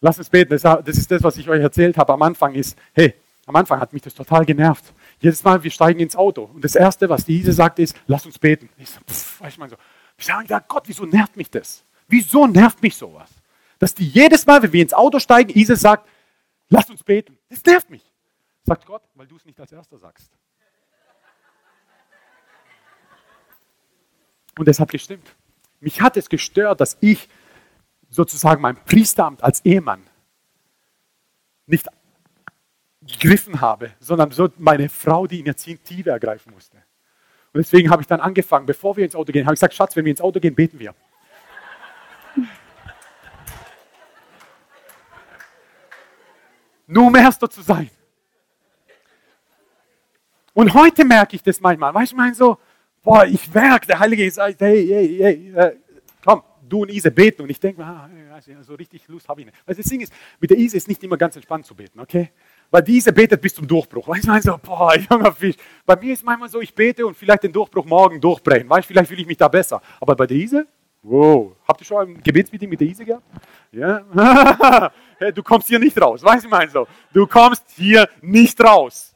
[0.00, 0.50] Lass uns beten.
[0.58, 0.64] Das
[0.98, 3.14] ist das, was ich euch erzählt habe am Anfang, ist, hey,
[3.46, 4.94] am Anfang hat mich das total genervt.
[5.24, 8.26] Jedes Mal, wir steigen ins Auto und das Erste, was die Ise sagt, ist, lass
[8.26, 8.68] uns beten.
[8.76, 9.76] Ich so, pff, ich meine so,
[10.18, 11.82] ich sage, Gott, wieso nervt mich das?
[12.08, 13.30] Wieso nervt mich sowas?
[13.78, 16.06] Dass die jedes Mal, wenn wir ins Auto steigen, Ise sagt,
[16.68, 17.38] lass uns beten.
[17.48, 18.02] Das nervt mich.
[18.64, 20.30] Sagt Gott, weil du es nicht als Erster sagst.
[24.58, 25.34] Und es hat gestimmt.
[25.80, 27.30] Mich hat es gestört, dass ich
[28.10, 30.02] sozusagen mein Priesteramt als Ehemann
[31.64, 31.88] nicht
[33.06, 36.78] gegriffen habe, sondern so meine Frau die Initiative ergreifen musste.
[37.52, 39.94] Und deswegen habe ich dann angefangen, bevor wir ins Auto gehen, habe ich gesagt, Schatz,
[39.94, 40.94] wenn wir ins Auto gehen, beten wir.
[46.86, 47.90] Nur um Erster zu sein.
[50.52, 51.92] Und heute merke ich das manchmal.
[51.94, 52.58] Weißt du, ich meine so,
[53.02, 55.76] boah, ich merke, der Heilige sagt, hey, hey, hey, äh,
[56.24, 57.42] komm, du und Ise beten.
[57.42, 58.08] Und ich denke mir, ah,
[58.62, 59.58] so richtig Lust habe ich nicht.
[59.66, 62.30] Weil das Ding ist, mit der Ise ist nicht immer ganz entspannt zu beten, okay?
[62.74, 64.08] Weil diese betet bis zum Durchbruch.
[64.08, 65.54] Weißt du, meine so, boah, junger Fisch.
[65.86, 68.68] Bei mir ist manchmal so, ich bete und vielleicht den Durchbruch morgen durchbrechen.
[68.68, 69.80] Weißt vielleicht fühle ich mich da besser.
[70.00, 70.66] Aber bei der Ise,
[71.00, 73.22] wow, habt ihr schon ein Gebetsmeeting mit der Ise gehabt?
[73.70, 74.90] Ja?
[75.36, 76.24] du kommst hier nicht raus.
[76.24, 79.14] Weißt du, ich meine so, du kommst hier nicht raus.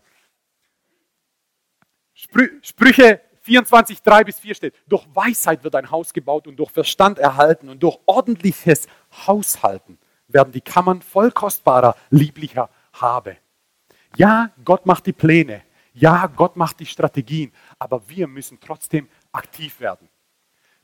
[2.14, 7.18] Sprüche 24, 3 bis 4 steht, durch Weisheit wird ein Haus gebaut und durch Verstand
[7.18, 8.87] erhalten und durch ordentliches
[9.27, 13.37] Haushalten werden die Kammern voll kostbarer, lieblicher Habe.
[14.16, 15.62] Ja, Gott macht die Pläne.
[15.94, 17.53] Ja, Gott macht die Strategien.
[17.79, 20.09] Aber wir müssen trotzdem aktiv werden.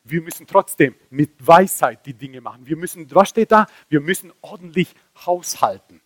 [0.03, 2.67] Wir müssen trotzdem mit Weisheit die Dinge machen.
[2.67, 3.67] Wir müssen, was steht da?
[3.89, 6.01] Wir müssen ordentlich haushalten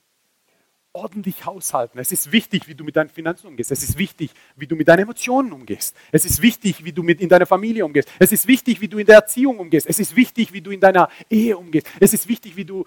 [0.98, 1.98] ordentlich haushalten.
[1.98, 3.70] Es ist wichtig, wie du mit deinen Finanzen umgehst.
[3.70, 5.96] Es ist wichtig, wie du mit deinen Emotionen umgehst.
[6.10, 8.08] Es ist wichtig, wie du mit in deiner Familie umgehst.
[8.18, 9.86] Es ist wichtig, wie du in der Erziehung umgehst.
[9.86, 11.86] Es ist wichtig, wie du in deiner Ehe umgehst.
[12.00, 12.84] Es ist wichtig, wie du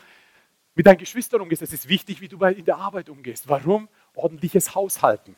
[0.76, 1.62] mit deinen Geschwistern umgehst.
[1.62, 3.48] Es ist wichtig, wie du in der Arbeit umgehst.
[3.48, 3.88] Warum?
[4.16, 5.36] Ordentliches Haushalten.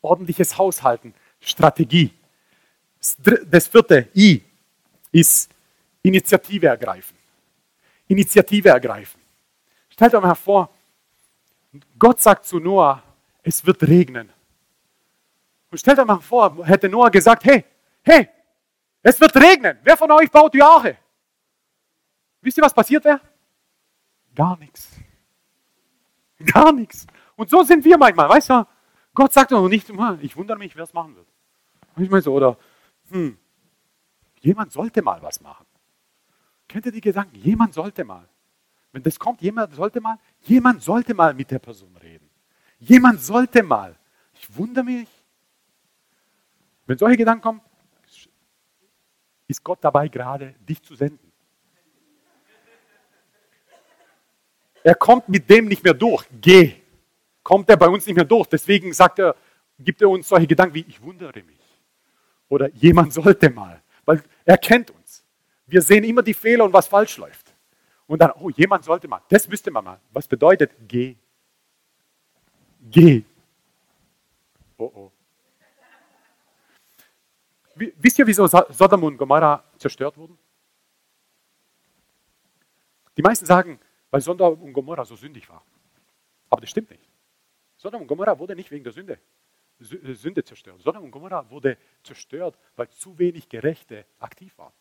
[0.00, 1.14] Ordentliches Haushalten.
[1.40, 2.12] Strategie.
[3.46, 4.42] Das vierte I
[5.12, 5.50] ist
[6.02, 7.16] Initiative ergreifen.
[8.08, 9.20] Initiative ergreifen.
[9.90, 10.70] Stellt euch mal vor,
[11.98, 13.02] Gott sagt zu Noah,
[13.42, 14.30] es wird regnen.
[15.70, 17.64] Und stellt euch mal vor, hätte Noah gesagt, hey,
[18.02, 18.28] hey,
[19.02, 19.78] es wird regnen.
[19.82, 20.96] Wer von euch baut die Arche?
[22.40, 23.20] Wisst ihr, was passiert wäre?
[24.38, 24.92] Gar nichts.
[26.52, 27.08] Gar nichts.
[27.34, 28.66] Und so sind wir manchmal, weißt du?
[29.12, 29.90] Gott sagt doch nicht,
[30.22, 31.26] ich wundere mich, wer es machen wird.
[31.96, 32.56] Ich meine so, oder,
[33.10, 33.36] hm,
[34.38, 35.66] jemand sollte mal was machen.
[36.68, 37.34] Kennt ihr die Gedanken?
[37.34, 38.28] Jemand sollte mal.
[38.92, 42.30] Wenn das kommt, jemand sollte mal, jemand sollte mal mit der Person reden.
[42.78, 43.98] Jemand sollte mal.
[44.34, 45.08] Ich wundere mich.
[46.86, 47.60] Wenn solche Gedanken kommen,
[49.48, 51.27] ist Gott dabei gerade, dich zu senden.
[54.88, 56.24] Er kommt mit dem nicht mehr durch.
[56.40, 56.76] Geh.
[57.42, 58.46] Kommt er bei uns nicht mehr durch.
[58.46, 59.36] Deswegen sagt er,
[59.78, 61.60] gibt er uns solche Gedanken wie, ich wundere mich.
[62.48, 63.82] Oder jemand sollte mal.
[64.06, 65.22] Weil er kennt uns.
[65.66, 67.54] Wir sehen immer die Fehler und was falsch läuft.
[68.06, 69.20] Und dann, oh, jemand sollte mal.
[69.28, 70.00] Das müsste man mal.
[70.10, 71.16] Was bedeutet geh?
[72.90, 73.24] Geh.
[74.78, 75.12] Oh oh.
[77.74, 80.38] Wisst ihr, wieso Sodom und Gomorra zerstört wurden?
[83.18, 83.78] Die meisten sagen,
[84.10, 85.64] weil Sodom und Gomorra so sündig war.
[86.50, 87.08] Aber das stimmt nicht.
[87.76, 89.18] Sodom und Gomorra wurde nicht wegen der Sünde,
[89.80, 90.80] äh, Sünde zerstört.
[90.80, 94.72] Sodom und Gomorra wurde zerstört, weil zu wenig Gerechte aktiv waren.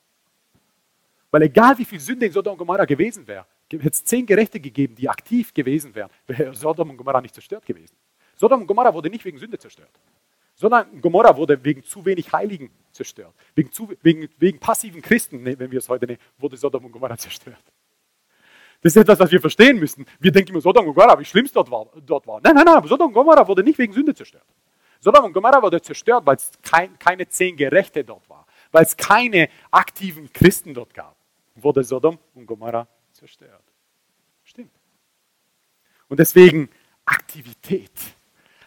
[1.29, 4.59] Weil egal wie viel Sünde in Sodom und Gomorra gewesen wäre, hätte es zehn Gerechte
[4.59, 7.95] gegeben, die aktiv gewesen wären, wäre Sodom und Gomorra nicht zerstört gewesen.
[8.35, 9.91] Sodom und Gomorra wurde nicht wegen Sünde zerstört.
[10.55, 13.35] Sodom und Gomorra wurde wegen zu wenig Heiligen zerstört.
[13.53, 16.91] Wegen, zu, wegen, wegen passiven Christen, ne, wenn wir es heute nehmen, wurde Sodom und
[16.91, 17.61] Gomorra zerstört.
[18.81, 20.05] Das ist etwas, was wir verstehen müssen.
[20.19, 22.39] Wir denken immer, Sodom und Gomorra, wie schlimm es dort war, dort war.
[22.43, 24.45] Nein, nein, nein, Sodom und Gomorra wurde nicht wegen Sünde zerstört.
[24.99, 28.45] Sodom und Gomorra wurde zerstört, weil es kein, keine zehn Gerechte dort war.
[28.71, 31.17] Weil es keine aktiven Christen dort gab
[31.63, 33.63] wurde Sodom und Gomorra zerstört.
[34.43, 34.71] Stimmt.
[36.07, 36.69] Und deswegen
[37.05, 37.91] Aktivität.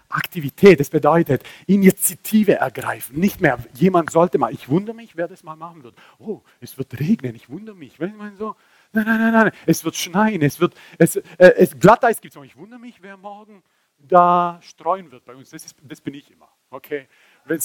[0.09, 3.21] Aktivität, das bedeutet Initiative ergreifen.
[3.21, 5.95] Nicht mehr, jemand sollte mal, ich wundere mich, wer das mal machen wird.
[6.19, 8.01] Oh, es wird regnen, ich wundere mich.
[8.01, 8.57] Wenn meine so,
[8.93, 12.43] nein, nein, nein, nein, es wird schneien, es wird, es, äh, es Glatteis gibt es
[12.45, 13.63] Ich wundere mich, wer morgen
[13.99, 15.51] da streuen wird bei uns.
[15.51, 16.49] Das, ist, das bin ich immer.
[16.71, 17.09] Okay?
[17.45, 17.59] Wenn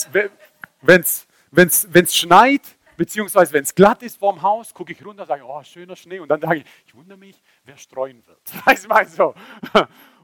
[1.01, 5.95] es schneit, Beziehungsweise, wenn es glatt ist vorm Haus, gucke ich runter, sage, oh, schöner
[5.95, 6.19] Schnee.
[6.19, 8.39] Und dann sage ich, ich wundere mich, wer streuen wird.
[8.65, 9.35] Weißt du, mal so.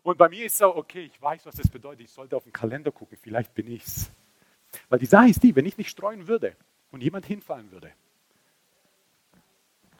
[0.03, 2.01] Und bei mir ist so, okay, ich weiß, was das bedeutet.
[2.01, 4.11] Ich sollte auf den Kalender gucken, vielleicht bin ich es.
[4.89, 6.55] Weil die Sache ist die, wenn ich nicht streuen würde
[6.91, 7.91] und jemand hinfallen würde,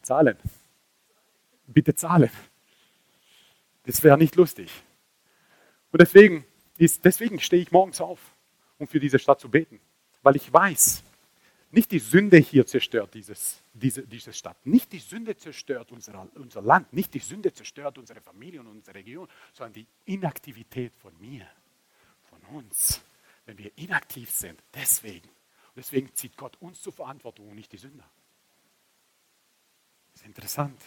[0.02, 0.38] zahlen.
[1.72, 2.30] Bitte zahlen.
[3.84, 4.72] Das wäre nicht lustig.
[5.92, 6.46] Und deswegen,
[6.78, 8.20] deswegen stehe ich morgens auf,
[8.78, 9.80] um für diese Stadt zu beten.
[10.24, 11.04] Weil ich weiß,
[11.72, 14.66] nicht die Sünde hier zerstört dieses, diese, diese Stadt.
[14.66, 16.92] Nicht die Sünde zerstört unser, unser Land.
[16.92, 21.48] Nicht die Sünde zerstört unsere Familie und unsere Region, sondern die Inaktivität von mir,
[22.30, 23.02] von uns.
[23.46, 25.28] Wenn wir inaktiv sind, deswegen.
[25.28, 28.08] Und deswegen zieht Gott uns zur Verantwortung und nicht die Sünder.
[30.12, 30.80] Das ist interessant.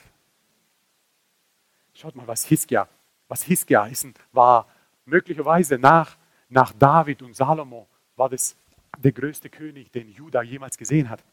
[1.94, 2.88] Schaut mal, was Hiskia,
[3.28, 4.66] was Hiskia ist, war
[5.04, 6.16] möglicherweise nach,
[6.48, 8.56] nach David und Salomo, war das
[8.98, 11.24] der größte König, den Juda jemals gesehen hat.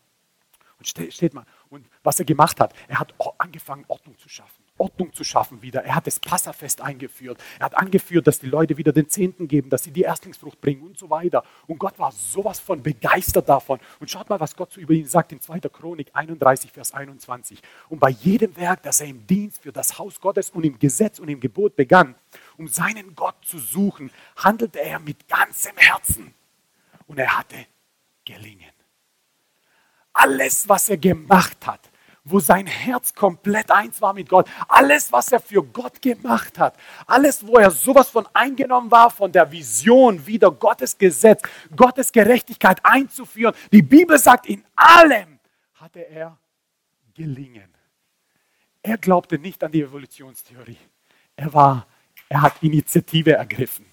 [0.82, 4.64] Und steht mal, und was er gemacht hat, er hat angefangen, Ordnung zu schaffen.
[4.80, 5.84] Ordnung zu schaffen wieder.
[5.84, 7.40] Er hat das Passafest eingeführt.
[7.60, 10.82] Er hat angeführt, dass die Leute wieder den Zehnten geben, dass sie die Erstlingsfrucht bringen
[10.82, 11.44] und so weiter.
[11.68, 13.80] Und Gott war sowas von begeistert davon.
[14.00, 15.60] Und schaut mal, was Gott so über ihn sagt in 2.
[15.70, 17.62] Chronik 31, Vers 21.
[17.90, 21.20] Und bei jedem Werk, das er im Dienst für das Haus Gottes und im Gesetz
[21.20, 22.16] und im Gebot begann,
[22.58, 26.34] um seinen Gott zu suchen, handelte er mit ganzem Herzen.
[27.06, 27.68] Und er hatte
[28.26, 28.81] gelingen
[30.22, 31.90] alles, was er gemacht hat,
[32.24, 36.76] wo sein Herz komplett eins war mit Gott, alles, was er für Gott gemacht hat,
[37.08, 41.42] alles, wo er sowas von eingenommen war, von der Vision, wieder Gottes Gesetz,
[41.76, 43.56] Gottes Gerechtigkeit einzuführen.
[43.72, 45.40] Die Bibel sagt, in allem
[45.74, 46.38] hatte er
[47.16, 47.74] gelingen.
[48.84, 50.78] Er glaubte nicht an die Evolutionstheorie.
[51.36, 51.88] Er war,
[52.30, 53.91] er hat Initiative ergriffen.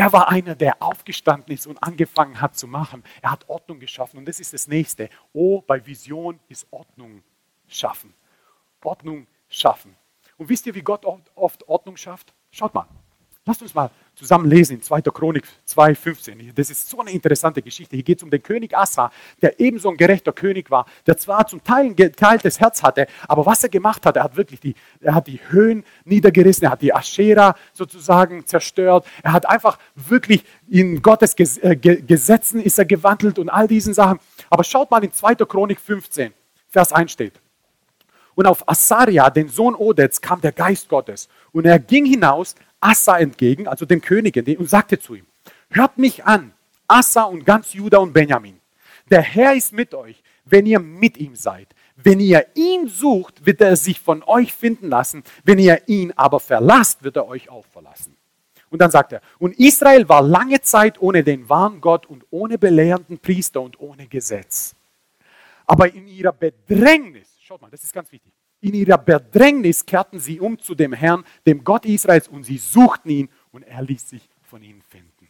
[0.00, 3.04] Er war einer, der aufgestanden ist und angefangen hat zu machen.
[3.20, 4.16] Er hat Ordnung geschaffen.
[4.16, 5.10] Und das ist das Nächste.
[5.34, 7.22] Oh, bei Vision ist Ordnung
[7.68, 8.14] schaffen.
[8.82, 9.94] Ordnung schaffen.
[10.38, 12.32] Und wisst ihr, wie Gott oft Ordnung schafft?
[12.50, 12.88] Schaut mal.
[13.46, 15.00] Lasst uns mal zusammen lesen in 2.
[15.00, 16.52] Chronik 2,15.
[16.54, 17.96] Das ist so eine interessante Geschichte.
[17.96, 21.46] Hier geht es um den König Assa, der ebenso ein gerechter König war, der zwar
[21.46, 24.74] zum Teil ein geteiltes Herz hatte, aber was er gemacht hat, er hat wirklich die,
[25.00, 30.44] er hat die Höhen niedergerissen, er hat die Aschera sozusagen zerstört, er hat einfach wirklich
[30.68, 34.18] in Gottes äh, Gesetzen ist er gewandelt und all diesen Sachen.
[34.50, 35.36] Aber schaut mal in 2.
[35.36, 36.34] Chronik 15,
[36.68, 37.40] Vers 1 steht.
[38.34, 41.28] Und auf Asaria, den Sohn Odets, kam der Geist Gottes.
[41.52, 45.26] Und er ging hinaus Assa entgegen, also dem König, und sagte zu ihm,
[45.70, 46.52] hört mich an,
[46.88, 48.60] Assa und ganz Juda und Benjamin.
[49.10, 51.68] Der Herr ist mit euch, wenn ihr mit ihm seid.
[51.96, 55.22] Wenn ihr ihn sucht, wird er sich von euch finden lassen.
[55.44, 58.16] Wenn ihr ihn aber verlasst, wird er euch auch verlassen.
[58.70, 62.56] Und dann sagt er, und Israel war lange Zeit ohne den wahren Gott und ohne
[62.56, 64.74] belehrenden Priester und ohne Gesetz.
[65.66, 70.40] Aber in ihrer Bedrängnis, schaut mal, das ist ganz wichtig, in ihrer Bedrängnis kehrten sie
[70.40, 74.28] um zu dem Herrn, dem Gott Israels, und sie suchten ihn und er ließ sich
[74.42, 75.20] von ihnen finden.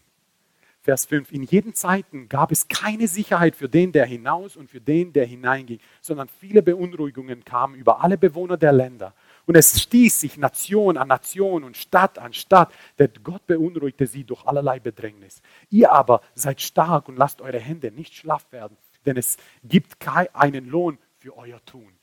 [0.82, 1.30] Vers 5.
[1.32, 5.26] In jeden Zeiten gab es keine Sicherheit für den, der hinaus und für den, der
[5.26, 9.14] hineinging, sondern viele Beunruhigungen kamen über alle Bewohner der Länder.
[9.44, 14.24] Und es stieß sich Nation an Nation und Stadt an Stadt, denn Gott beunruhigte sie
[14.24, 15.42] durch allerlei Bedrängnis.
[15.68, 20.66] Ihr aber seid stark und lasst eure Hände nicht schlaff werden, denn es gibt keinen
[20.70, 21.99] Lohn für euer Tun.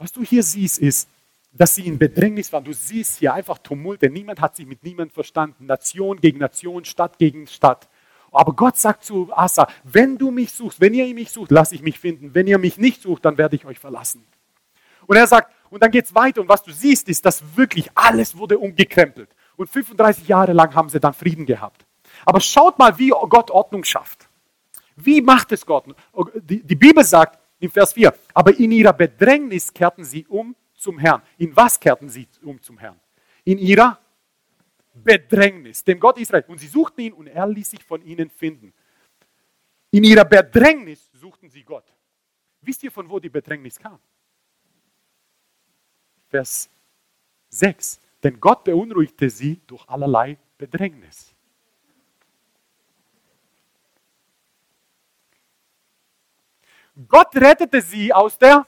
[0.00, 1.10] Was du hier siehst, ist,
[1.52, 2.64] dass sie in Bedrängnis waren.
[2.64, 4.08] Du siehst hier einfach Tumulte.
[4.08, 5.66] Niemand hat sich mit niemandem verstanden.
[5.66, 7.86] Nation gegen Nation, Stadt gegen Stadt.
[8.32, 11.82] Aber Gott sagt zu Asa, wenn du mich suchst, wenn ihr mich sucht, lass ich
[11.82, 12.34] mich finden.
[12.34, 14.24] Wenn ihr mich nicht sucht, dann werde ich euch verlassen.
[15.06, 16.40] Und er sagt, und dann geht es weiter.
[16.40, 19.28] Und was du siehst, ist, dass wirklich alles wurde umgekrempelt.
[19.56, 21.84] Und 35 Jahre lang haben sie dann Frieden gehabt.
[22.24, 24.30] Aber schaut mal, wie Gott Ordnung schafft.
[24.96, 25.84] Wie macht es Gott?
[26.42, 28.12] Die Bibel sagt, in Vers 4.
[28.34, 31.22] Aber in ihrer Bedrängnis kehrten sie um zum Herrn.
[31.38, 32.98] In was kehrten sie um zum Herrn?
[33.44, 34.00] In ihrer
[34.94, 36.44] Bedrängnis, dem Gott Israel.
[36.48, 38.72] Und sie suchten ihn und er ließ sich von ihnen finden.
[39.90, 41.84] In ihrer Bedrängnis suchten sie Gott.
[42.62, 43.98] Wisst ihr, von wo die Bedrängnis kam?
[46.28, 46.70] Vers
[47.48, 48.00] 6.
[48.22, 51.34] Denn Gott beunruhigte sie durch allerlei Bedrängnis.
[57.08, 58.66] Gott rettete sie aus der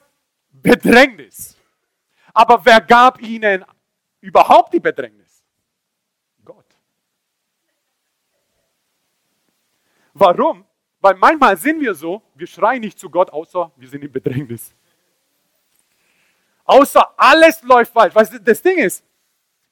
[0.51, 1.57] Bedrängnis.
[2.33, 3.63] Aber wer gab ihnen
[4.21, 5.43] überhaupt die Bedrängnis?
[6.43, 6.65] Gott.
[10.13, 10.65] Warum?
[10.99, 14.73] Weil manchmal sind wir so, wir schreien nicht zu Gott, außer wir sind in Bedrängnis.
[16.65, 18.15] Außer alles läuft falsch.
[18.15, 19.03] Weißt du, das Ding ist,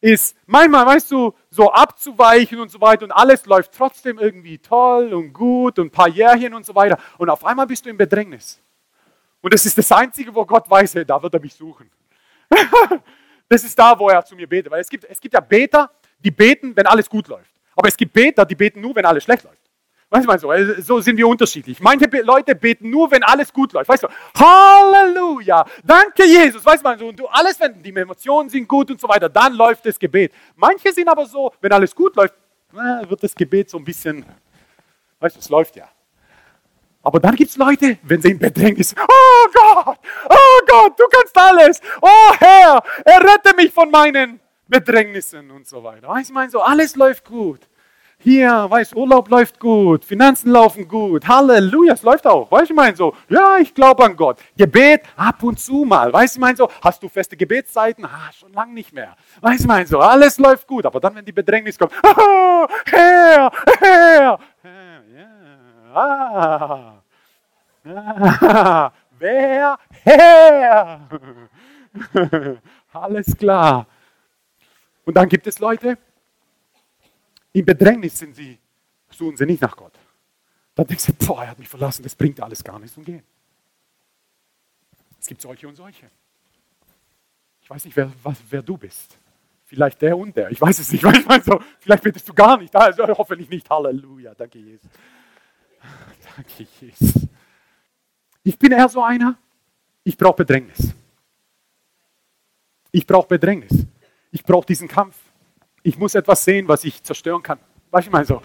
[0.01, 5.13] ist manchmal, weißt du, so abzuweichen und so weiter und alles läuft trotzdem irgendwie toll
[5.13, 6.97] und gut und ein paar Jährchen und so weiter.
[7.19, 8.59] Und auf einmal bist du im Bedrängnis.
[9.41, 11.89] Und das ist das Einzige, wo Gott weiß, hey, da wird er mich suchen.
[13.47, 14.71] das ist da, wo er zu mir betet.
[14.71, 17.51] Weil es gibt, es gibt ja Beter, die beten, wenn alles gut läuft.
[17.75, 19.60] Aber es gibt Beter, die beten nur, wenn alles schlecht läuft.
[20.11, 21.79] Weißt du, so, äh, so sind wir unterschiedlich.
[21.79, 23.87] Manche Leute beten nur, wenn alles gut läuft.
[23.87, 26.65] Weißt du, Halleluja, danke Jesus.
[26.65, 29.85] Weißt du, und du, alles, wenn die Emotionen sind gut und so weiter, dann läuft
[29.85, 30.33] das Gebet.
[30.57, 32.33] Manche sind aber so, wenn alles gut läuft,
[32.71, 34.25] wird das Gebet so ein bisschen,
[35.21, 35.87] weißt du, es läuft ja.
[37.03, 39.97] Aber dann gibt es Leute, wenn sie in Bedrängnis, oh Gott,
[40.29, 41.79] oh Gott, du kannst alles.
[42.01, 46.09] Oh Herr, errette mich von meinen Bedrängnissen und so weiter.
[46.09, 47.61] Weißt du, ich meine so, alles läuft gut.
[48.23, 52.51] Hier, weißt Urlaub läuft gut, Finanzen laufen gut, Halleluja, es läuft auch.
[52.51, 54.39] Weißt du, ich meine so, ja, ich glaube an Gott.
[54.55, 56.13] Gebet ab und zu mal.
[56.13, 58.05] Weißt du, ich meine so, hast du feste Gebetszeiten?
[58.05, 59.15] Ah, schon lange nicht mehr.
[59.41, 60.85] Weißt du, ich meine so, alles läuft gut.
[60.85, 65.41] Aber dann, wenn die Bedrängnis kommt, oh, Herr, Herr, Herr, ja,
[65.93, 67.01] Ah,
[67.85, 69.77] ah, wer?
[70.03, 71.01] Herr!
[72.93, 73.87] Alles klar.
[75.03, 75.97] Und dann gibt es Leute,
[77.53, 78.57] im Bedrängnis sind sie,
[79.09, 79.93] suchen sie nicht nach Gott.
[80.75, 83.23] Dann denkst du, boah, er hat mich verlassen, das bringt alles gar nichts und gehen.
[85.19, 86.09] Es gibt solche und solche.
[87.61, 89.17] Ich weiß nicht, wer, was, wer du bist.
[89.65, 90.49] Vielleicht der und der.
[90.49, 91.03] Ich weiß es nicht.
[91.13, 92.75] Ich meine so, vielleicht betest du gar nicht.
[92.75, 93.69] Also hoffentlich nicht.
[93.69, 94.33] Halleluja.
[94.33, 94.89] Danke, Jesus.
[96.35, 97.27] Danke, Jesus.
[98.43, 99.37] Ich bin eher so einer.
[100.03, 100.93] Ich brauche Bedrängnis.
[102.91, 103.85] Ich brauche Bedrängnis.
[104.31, 105.15] Ich brauche diesen Kampf.
[105.83, 107.59] Ich muss etwas sehen, was ich zerstören kann.
[107.89, 108.41] Weißt du mal so?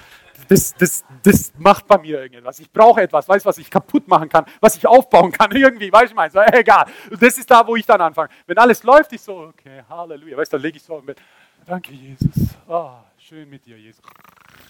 [0.49, 2.59] Das, das, das macht bei mir irgendwas.
[2.59, 5.91] Ich brauche etwas, weißt du, was ich kaputt machen kann, was ich aufbauen kann, irgendwie,
[5.91, 6.87] weißt du mal so, egal.
[7.19, 8.29] Das ist da, wo ich dann anfange.
[8.47, 11.19] Wenn alles läuft, ich so, okay, Halleluja, weißt du, dann lege ich so im Bett.
[11.65, 12.55] Danke, Jesus.
[12.69, 14.03] Oh, schön mit dir, Jesus.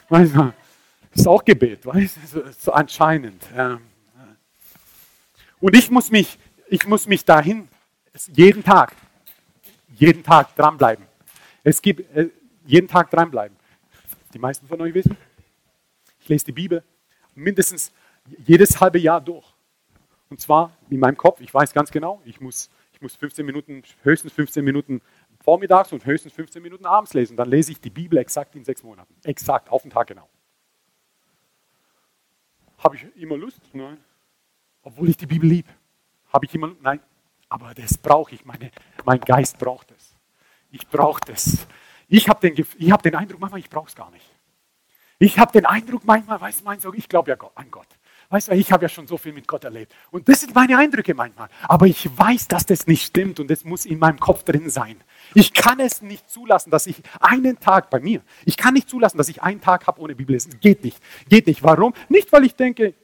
[0.09, 0.53] Weißt du,
[1.13, 3.43] ist auch Gebet, weißt du, so, anscheinend.
[5.61, 6.39] Und ich muss mich,
[6.69, 7.69] ich muss mich dahin,
[8.33, 8.95] jeden Tag,
[9.95, 11.07] jeden Tag dranbleiben.
[11.65, 12.31] Es gibt, äh,
[12.67, 13.57] jeden Tag dranbleiben.
[14.35, 15.17] Die meisten von euch wissen,
[16.21, 16.83] ich lese die Bibel
[17.35, 17.93] mindestens
[18.45, 19.47] jedes halbe Jahr durch.
[20.29, 23.83] Und zwar in meinem Kopf, ich weiß ganz genau, ich muss, ich muss 15 Minuten,
[24.03, 25.01] höchstens 15 Minuten
[25.41, 27.37] vormittags und höchstens 15 Minuten abends lesen.
[27.37, 29.15] Dann lese ich die Bibel exakt in sechs Monaten.
[29.23, 30.29] Exakt, auf den Tag genau.
[32.79, 33.61] Habe ich immer Lust?
[33.73, 33.99] Nein.
[34.83, 35.71] Obwohl ich die Bibel liebe.
[36.33, 36.83] Habe ich immer Lust?
[36.83, 37.01] Nein.
[37.49, 38.45] Aber das brauche ich.
[38.45, 38.71] Meine,
[39.05, 40.17] mein Geist braucht es.
[40.73, 41.67] Ich brauche das.
[42.09, 44.25] Ich habe den, hab den Eindruck, manchmal, ich brauche es gar nicht.
[45.19, 47.89] Ich habe den Eindruck manchmal, weißt du, ich glaube ja an Gott.
[48.29, 49.95] Weißt du, ich habe ja schon so viel mit Gott erlebt.
[50.11, 51.49] Und das sind meine Eindrücke manchmal.
[51.63, 54.97] Aber ich weiß, dass das nicht stimmt und das muss in meinem Kopf drin sein.
[55.35, 59.17] Ich kann es nicht zulassen, dass ich einen Tag bei mir, ich kann nicht zulassen,
[59.17, 60.59] dass ich einen Tag habe ohne Bibellesen.
[60.61, 61.01] Geht nicht.
[61.29, 61.63] Geht nicht.
[61.63, 61.95] Warum?
[62.09, 62.95] Nicht, weil ich denke,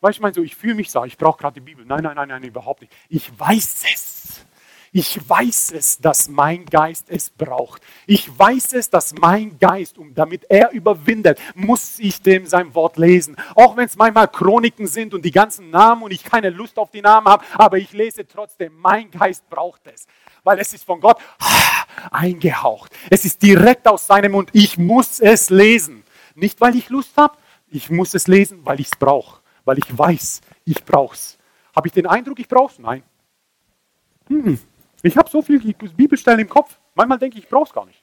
[0.00, 1.84] weißt du, so, ich fühle mich so, ich brauche gerade die Bibel.
[1.86, 2.92] Nein, nein, nein, nein, überhaupt nicht.
[3.08, 4.46] Ich weiß es.
[4.94, 7.80] Ich weiß es, dass mein Geist es braucht.
[8.06, 12.98] Ich weiß es, dass mein Geist, um damit er überwindet, muss ich dem sein Wort
[12.98, 13.34] lesen.
[13.54, 16.90] Auch wenn es manchmal Chroniken sind und die ganzen Namen und ich keine Lust auf
[16.90, 18.74] die Namen habe, aber ich lese trotzdem.
[18.78, 20.06] Mein Geist braucht es,
[20.44, 21.18] weil es ist von Gott
[22.10, 22.92] eingehaucht.
[23.08, 24.50] Es ist direkt aus seinem Mund.
[24.52, 26.04] Ich muss es lesen.
[26.34, 27.38] Nicht, weil ich Lust habe,
[27.70, 31.38] ich muss es lesen, weil ich es brauche, weil ich weiß, ich brauche es.
[31.74, 32.78] Habe ich den Eindruck, ich brauche es?
[32.78, 33.02] Nein.
[34.28, 34.58] Hm.
[35.02, 36.78] Ich habe so viele Bibelstellen im Kopf.
[36.94, 38.02] Manchmal denke ich, ich brauche es gar nicht.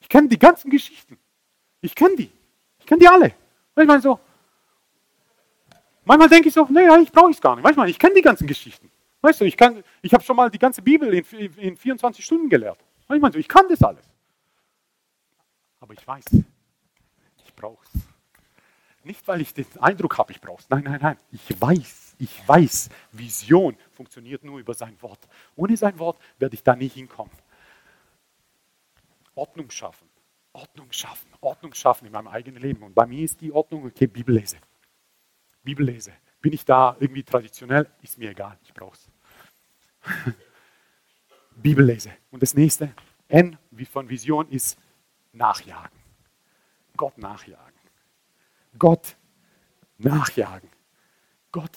[0.00, 1.18] Ich kenne die ganzen Geschichten.
[1.80, 2.30] Ich kenne die.
[2.80, 3.32] Ich kenne die alle.
[3.74, 4.18] Manchmal so.
[6.04, 7.64] Manchmal denke ich so, nee, eigentlich brauche ich es gar nicht.
[7.64, 8.90] Manchmal, ich kenne die ganzen Geschichten.
[9.20, 9.56] Weißt du, ich,
[10.02, 11.24] ich habe schon mal die ganze Bibel in,
[11.56, 12.78] in 24 Stunden gelehrt.
[13.08, 14.04] Manchmal so, ich kann das alles.
[15.80, 16.24] Aber ich weiß,
[17.44, 18.00] ich brauche es.
[19.04, 20.70] Nicht, weil ich den Eindruck habe, ich brauche es.
[20.70, 21.16] Nein, nein, nein.
[21.32, 25.26] Ich weiß, ich weiß, Vision funktioniert nur über sein Wort.
[25.56, 27.32] Ohne sein Wort werde ich da nicht hinkommen.
[29.34, 30.08] Ordnung schaffen,
[30.52, 32.82] Ordnung schaffen, Ordnung schaffen in meinem eigenen Leben.
[32.82, 34.58] Und bei mir ist die Ordnung, okay, Bibel lese.
[35.62, 36.12] Bibel lese.
[36.40, 37.90] Bin ich da irgendwie traditionell?
[38.02, 39.10] Ist mir egal, ich brauche es.
[41.56, 42.12] Bibel lese.
[42.30, 42.94] Und das nächste,
[43.28, 44.78] N wie von Vision, ist
[45.32, 45.98] nachjagen.
[46.96, 47.74] Gott nachjagen.
[48.78, 49.16] Gott
[49.98, 50.70] nachjagen.
[51.52, 51.76] Gott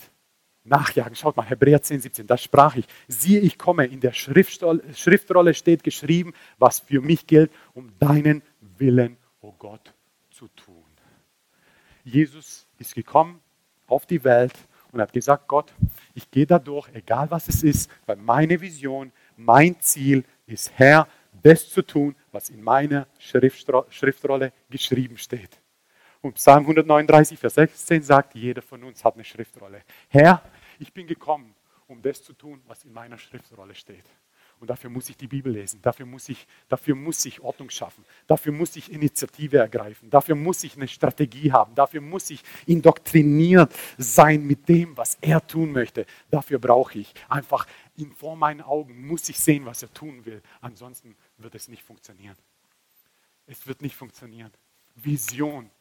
[0.70, 1.16] nachjagen.
[1.16, 5.84] Schaut mal, Hebräer 10, 17, da sprach ich, siehe, ich komme, in der Schriftrolle steht
[5.84, 8.42] geschrieben, was für mich gilt, um deinen
[8.78, 9.94] Willen, o oh Gott,
[10.32, 10.76] zu tun.
[12.04, 13.40] Jesus ist gekommen
[13.88, 14.54] auf die Welt
[14.92, 15.74] und hat gesagt, Gott,
[16.14, 21.08] ich gehe da durch, egal was es ist, weil meine Vision, mein Ziel ist, Herr,
[21.44, 25.60] das zu tun, was in meiner Schriftrolle geschrieben steht.
[26.22, 29.82] Und Psalm 139, Vers 16 sagt, jeder von uns hat eine Schriftrolle.
[30.10, 30.42] Herr,
[30.80, 31.54] ich bin gekommen,
[31.88, 34.06] um das zu tun, was in meiner Schriftrolle steht.
[34.60, 38.04] Und dafür muss ich die Bibel lesen, dafür muss ich, dafür muss ich Ordnung schaffen,
[38.28, 43.74] dafür muss ich Initiative ergreifen, dafür muss ich eine Strategie haben, dafür muss ich indoktriniert
[43.98, 46.06] sein mit dem, was er tun möchte.
[46.30, 50.42] Dafür brauche ich einfach, ihn vor meinen Augen muss ich sehen, was er tun will.
[50.60, 52.36] Ansonsten wird es nicht funktionieren.
[53.48, 54.52] Es wird nicht funktionieren.
[54.96, 55.72] Vision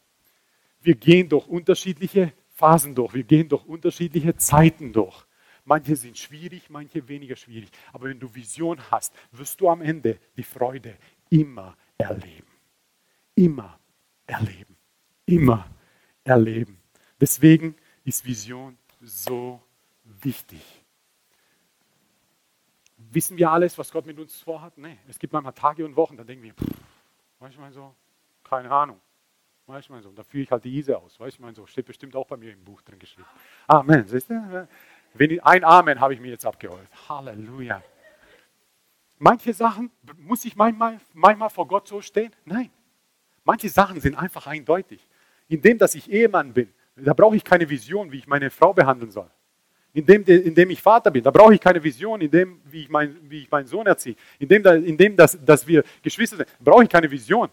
[0.81, 5.25] wir gehen durch unterschiedliche Phasen durch, wir gehen durch unterschiedliche Zeiten durch.
[5.65, 7.71] Manche sind schwierig, manche weniger schwierig.
[7.93, 10.97] Aber wenn du Vision hast, wirst du am Ende die Freude
[11.31, 12.51] immer erleben.
[13.37, 13.79] Immer
[14.27, 14.77] erleben.
[15.25, 15.71] Immer
[16.25, 16.81] erleben.
[17.21, 19.63] Deswegen ist Vision so
[20.03, 20.63] wichtig.
[22.97, 24.77] Wissen wir alles, was Gott mit uns vorhat?
[24.79, 24.99] Nein.
[25.07, 26.77] Es gibt manchmal Tage und Wochen, da denken wir, pff,
[27.39, 27.95] manchmal so,
[28.43, 29.01] keine Ahnung.
[29.69, 30.11] Weißt du, mein so.
[30.11, 31.21] Da führe ich halt die Ise aus.
[31.21, 31.67] Weißt du, mein so.
[31.67, 33.29] Steht bestimmt auch bei mir im Buch drin geschrieben.
[33.67, 34.07] Amen.
[34.07, 34.67] Siehst du?
[35.43, 36.89] ein Amen habe ich mir jetzt abgeholt.
[37.07, 37.83] Halleluja.
[39.19, 42.33] Manche Sachen muss ich manchmal, manchmal vor Gott so stehen?
[42.47, 42.71] Nein.
[43.45, 45.07] Manche Sachen sind einfach eindeutig.
[45.49, 49.11] Indem, dass ich Ehemann bin, da brauche ich keine Vision, wie ich meine Frau behandeln
[49.11, 49.31] soll.
[49.93, 53.43] Indem, indem ich Vater bin, da brauche ich keine Vision, indem, wie, ich mein, wie
[53.43, 54.17] ich meinen Sohn erziehe.
[54.39, 57.51] Indem, indem dass, dass wir Geschwister sind, brauche ich keine Vision.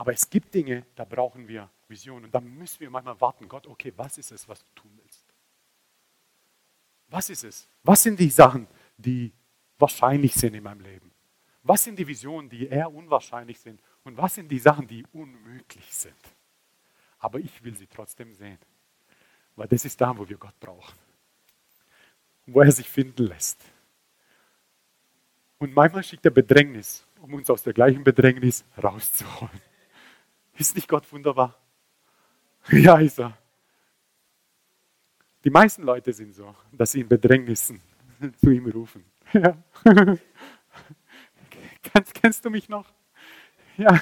[0.00, 2.24] Aber es gibt Dinge, da brauchen wir Vision.
[2.24, 5.26] Und da müssen wir manchmal warten, Gott, okay, was ist es, was du tun willst?
[7.08, 7.68] Was ist es?
[7.82, 9.30] Was sind die Sachen, die
[9.78, 11.12] wahrscheinlich sind in meinem Leben?
[11.64, 13.78] Was sind die Visionen, die eher unwahrscheinlich sind?
[14.02, 16.16] Und was sind die Sachen, die unmöglich sind?
[17.18, 18.58] Aber ich will sie trotzdem sehen.
[19.54, 20.98] Weil das ist da, wo wir Gott brauchen.
[22.46, 23.60] Wo er sich finden lässt.
[25.58, 29.60] Und manchmal schickt er Bedrängnis, um uns aus der gleichen Bedrängnis rauszuholen.
[30.56, 31.56] Ist nicht Gott wunderbar?
[32.70, 33.36] Ja, ist er.
[35.44, 37.80] Die meisten Leute sind so, dass sie in Bedrängnissen
[38.36, 39.04] zu ihm rufen.
[39.32, 39.56] Ja.
[41.82, 42.92] Kennst, kennst du mich noch?
[43.78, 43.98] Ja,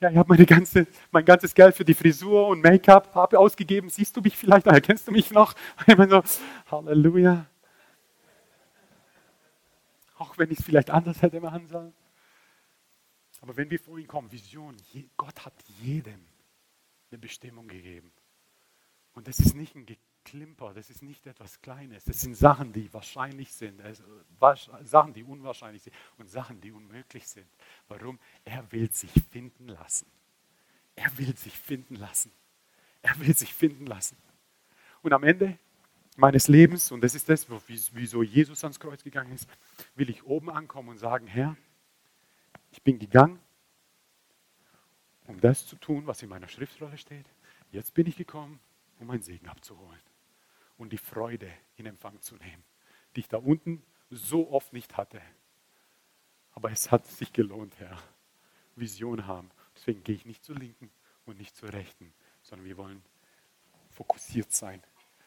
[0.00, 3.88] ja, ich habe ganze, mein ganzes Geld für die Frisur und Make-up ausgegeben.
[3.88, 4.66] Siehst du mich vielleicht?
[4.66, 5.54] Erkennst du mich noch?
[5.86, 6.22] Ich meine so,
[6.70, 7.46] Halleluja.
[10.18, 11.92] Auch wenn ich es vielleicht anders hätte machen sollen.
[13.40, 14.76] Aber wenn wir vor ihn kommen, Vision,
[15.16, 16.24] Gott hat jedem
[17.10, 18.12] eine Bestimmung gegeben.
[19.14, 22.04] Und das ist nicht ein Geklimper, das ist nicht etwas Kleines.
[22.04, 24.04] Das sind Sachen, die wahrscheinlich sind, also
[24.82, 27.46] Sachen, die unwahrscheinlich sind und Sachen, die unmöglich sind.
[27.88, 28.18] Warum?
[28.44, 30.06] Er will sich finden lassen.
[30.96, 32.32] Er will sich finden lassen.
[33.02, 34.16] Er will sich finden lassen.
[35.02, 35.58] Und am Ende
[36.16, 39.48] meines Lebens, und das ist das, wieso Jesus ans Kreuz gegangen ist,
[39.94, 41.56] will ich oben ankommen und sagen, Herr,
[42.70, 43.40] ich bin gegangen,
[45.26, 47.26] um das zu tun, was in meiner Schriftrolle steht.
[47.70, 48.60] Jetzt bin ich gekommen,
[48.98, 50.00] um meinen Segen abzuholen
[50.78, 52.64] und die Freude in Empfang zu nehmen,
[53.14, 55.20] die ich da unten so oft nicht hatte.
[56.52, 58.02] Aber es hat sich gelohnt, Herr.
[58.74, 59.50] Vision haben.
[59.76, 60.90] Deswegen gehe ich nicht zur Linken
[61.26, 62.12] und nicht zur Rechten,
[62.42, 63.02] sondern wir wollen
[63.90, 64.82] fokussiert sein.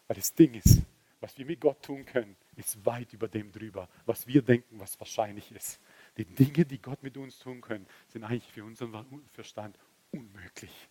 [0.07, 0.81] Weil das Ding ist,
[1.19, 4.99] was wir mit Gott tun können, ist weit über dem drüber, was wir denken, was
[4.99, 5.79] wahrscheinlich ist.
[6.17, 8.93] Die Dinge, die Gott mit uns tun können, sind eigentlich für unseren
[9.31, 9.77] Verstand
[10.11, 10.89] unmöglich.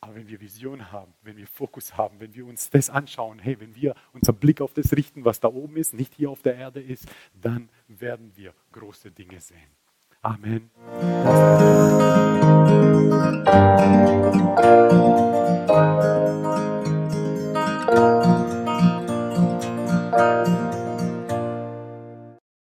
[0.00, 3.58] Aber wenn wir Vision haben, wenn wir Fokus haben, wenn wir uns das anschauen, hey,
[3.60, 6.56] wenn wir unseren Blick auf das richten, was da oben ist, nicht hier auf der
[6.56, 7.06] Erde ist,
[7.40, 9.70] dann werden wir große Dinge sehen.
[10.22, 10.70] Amen.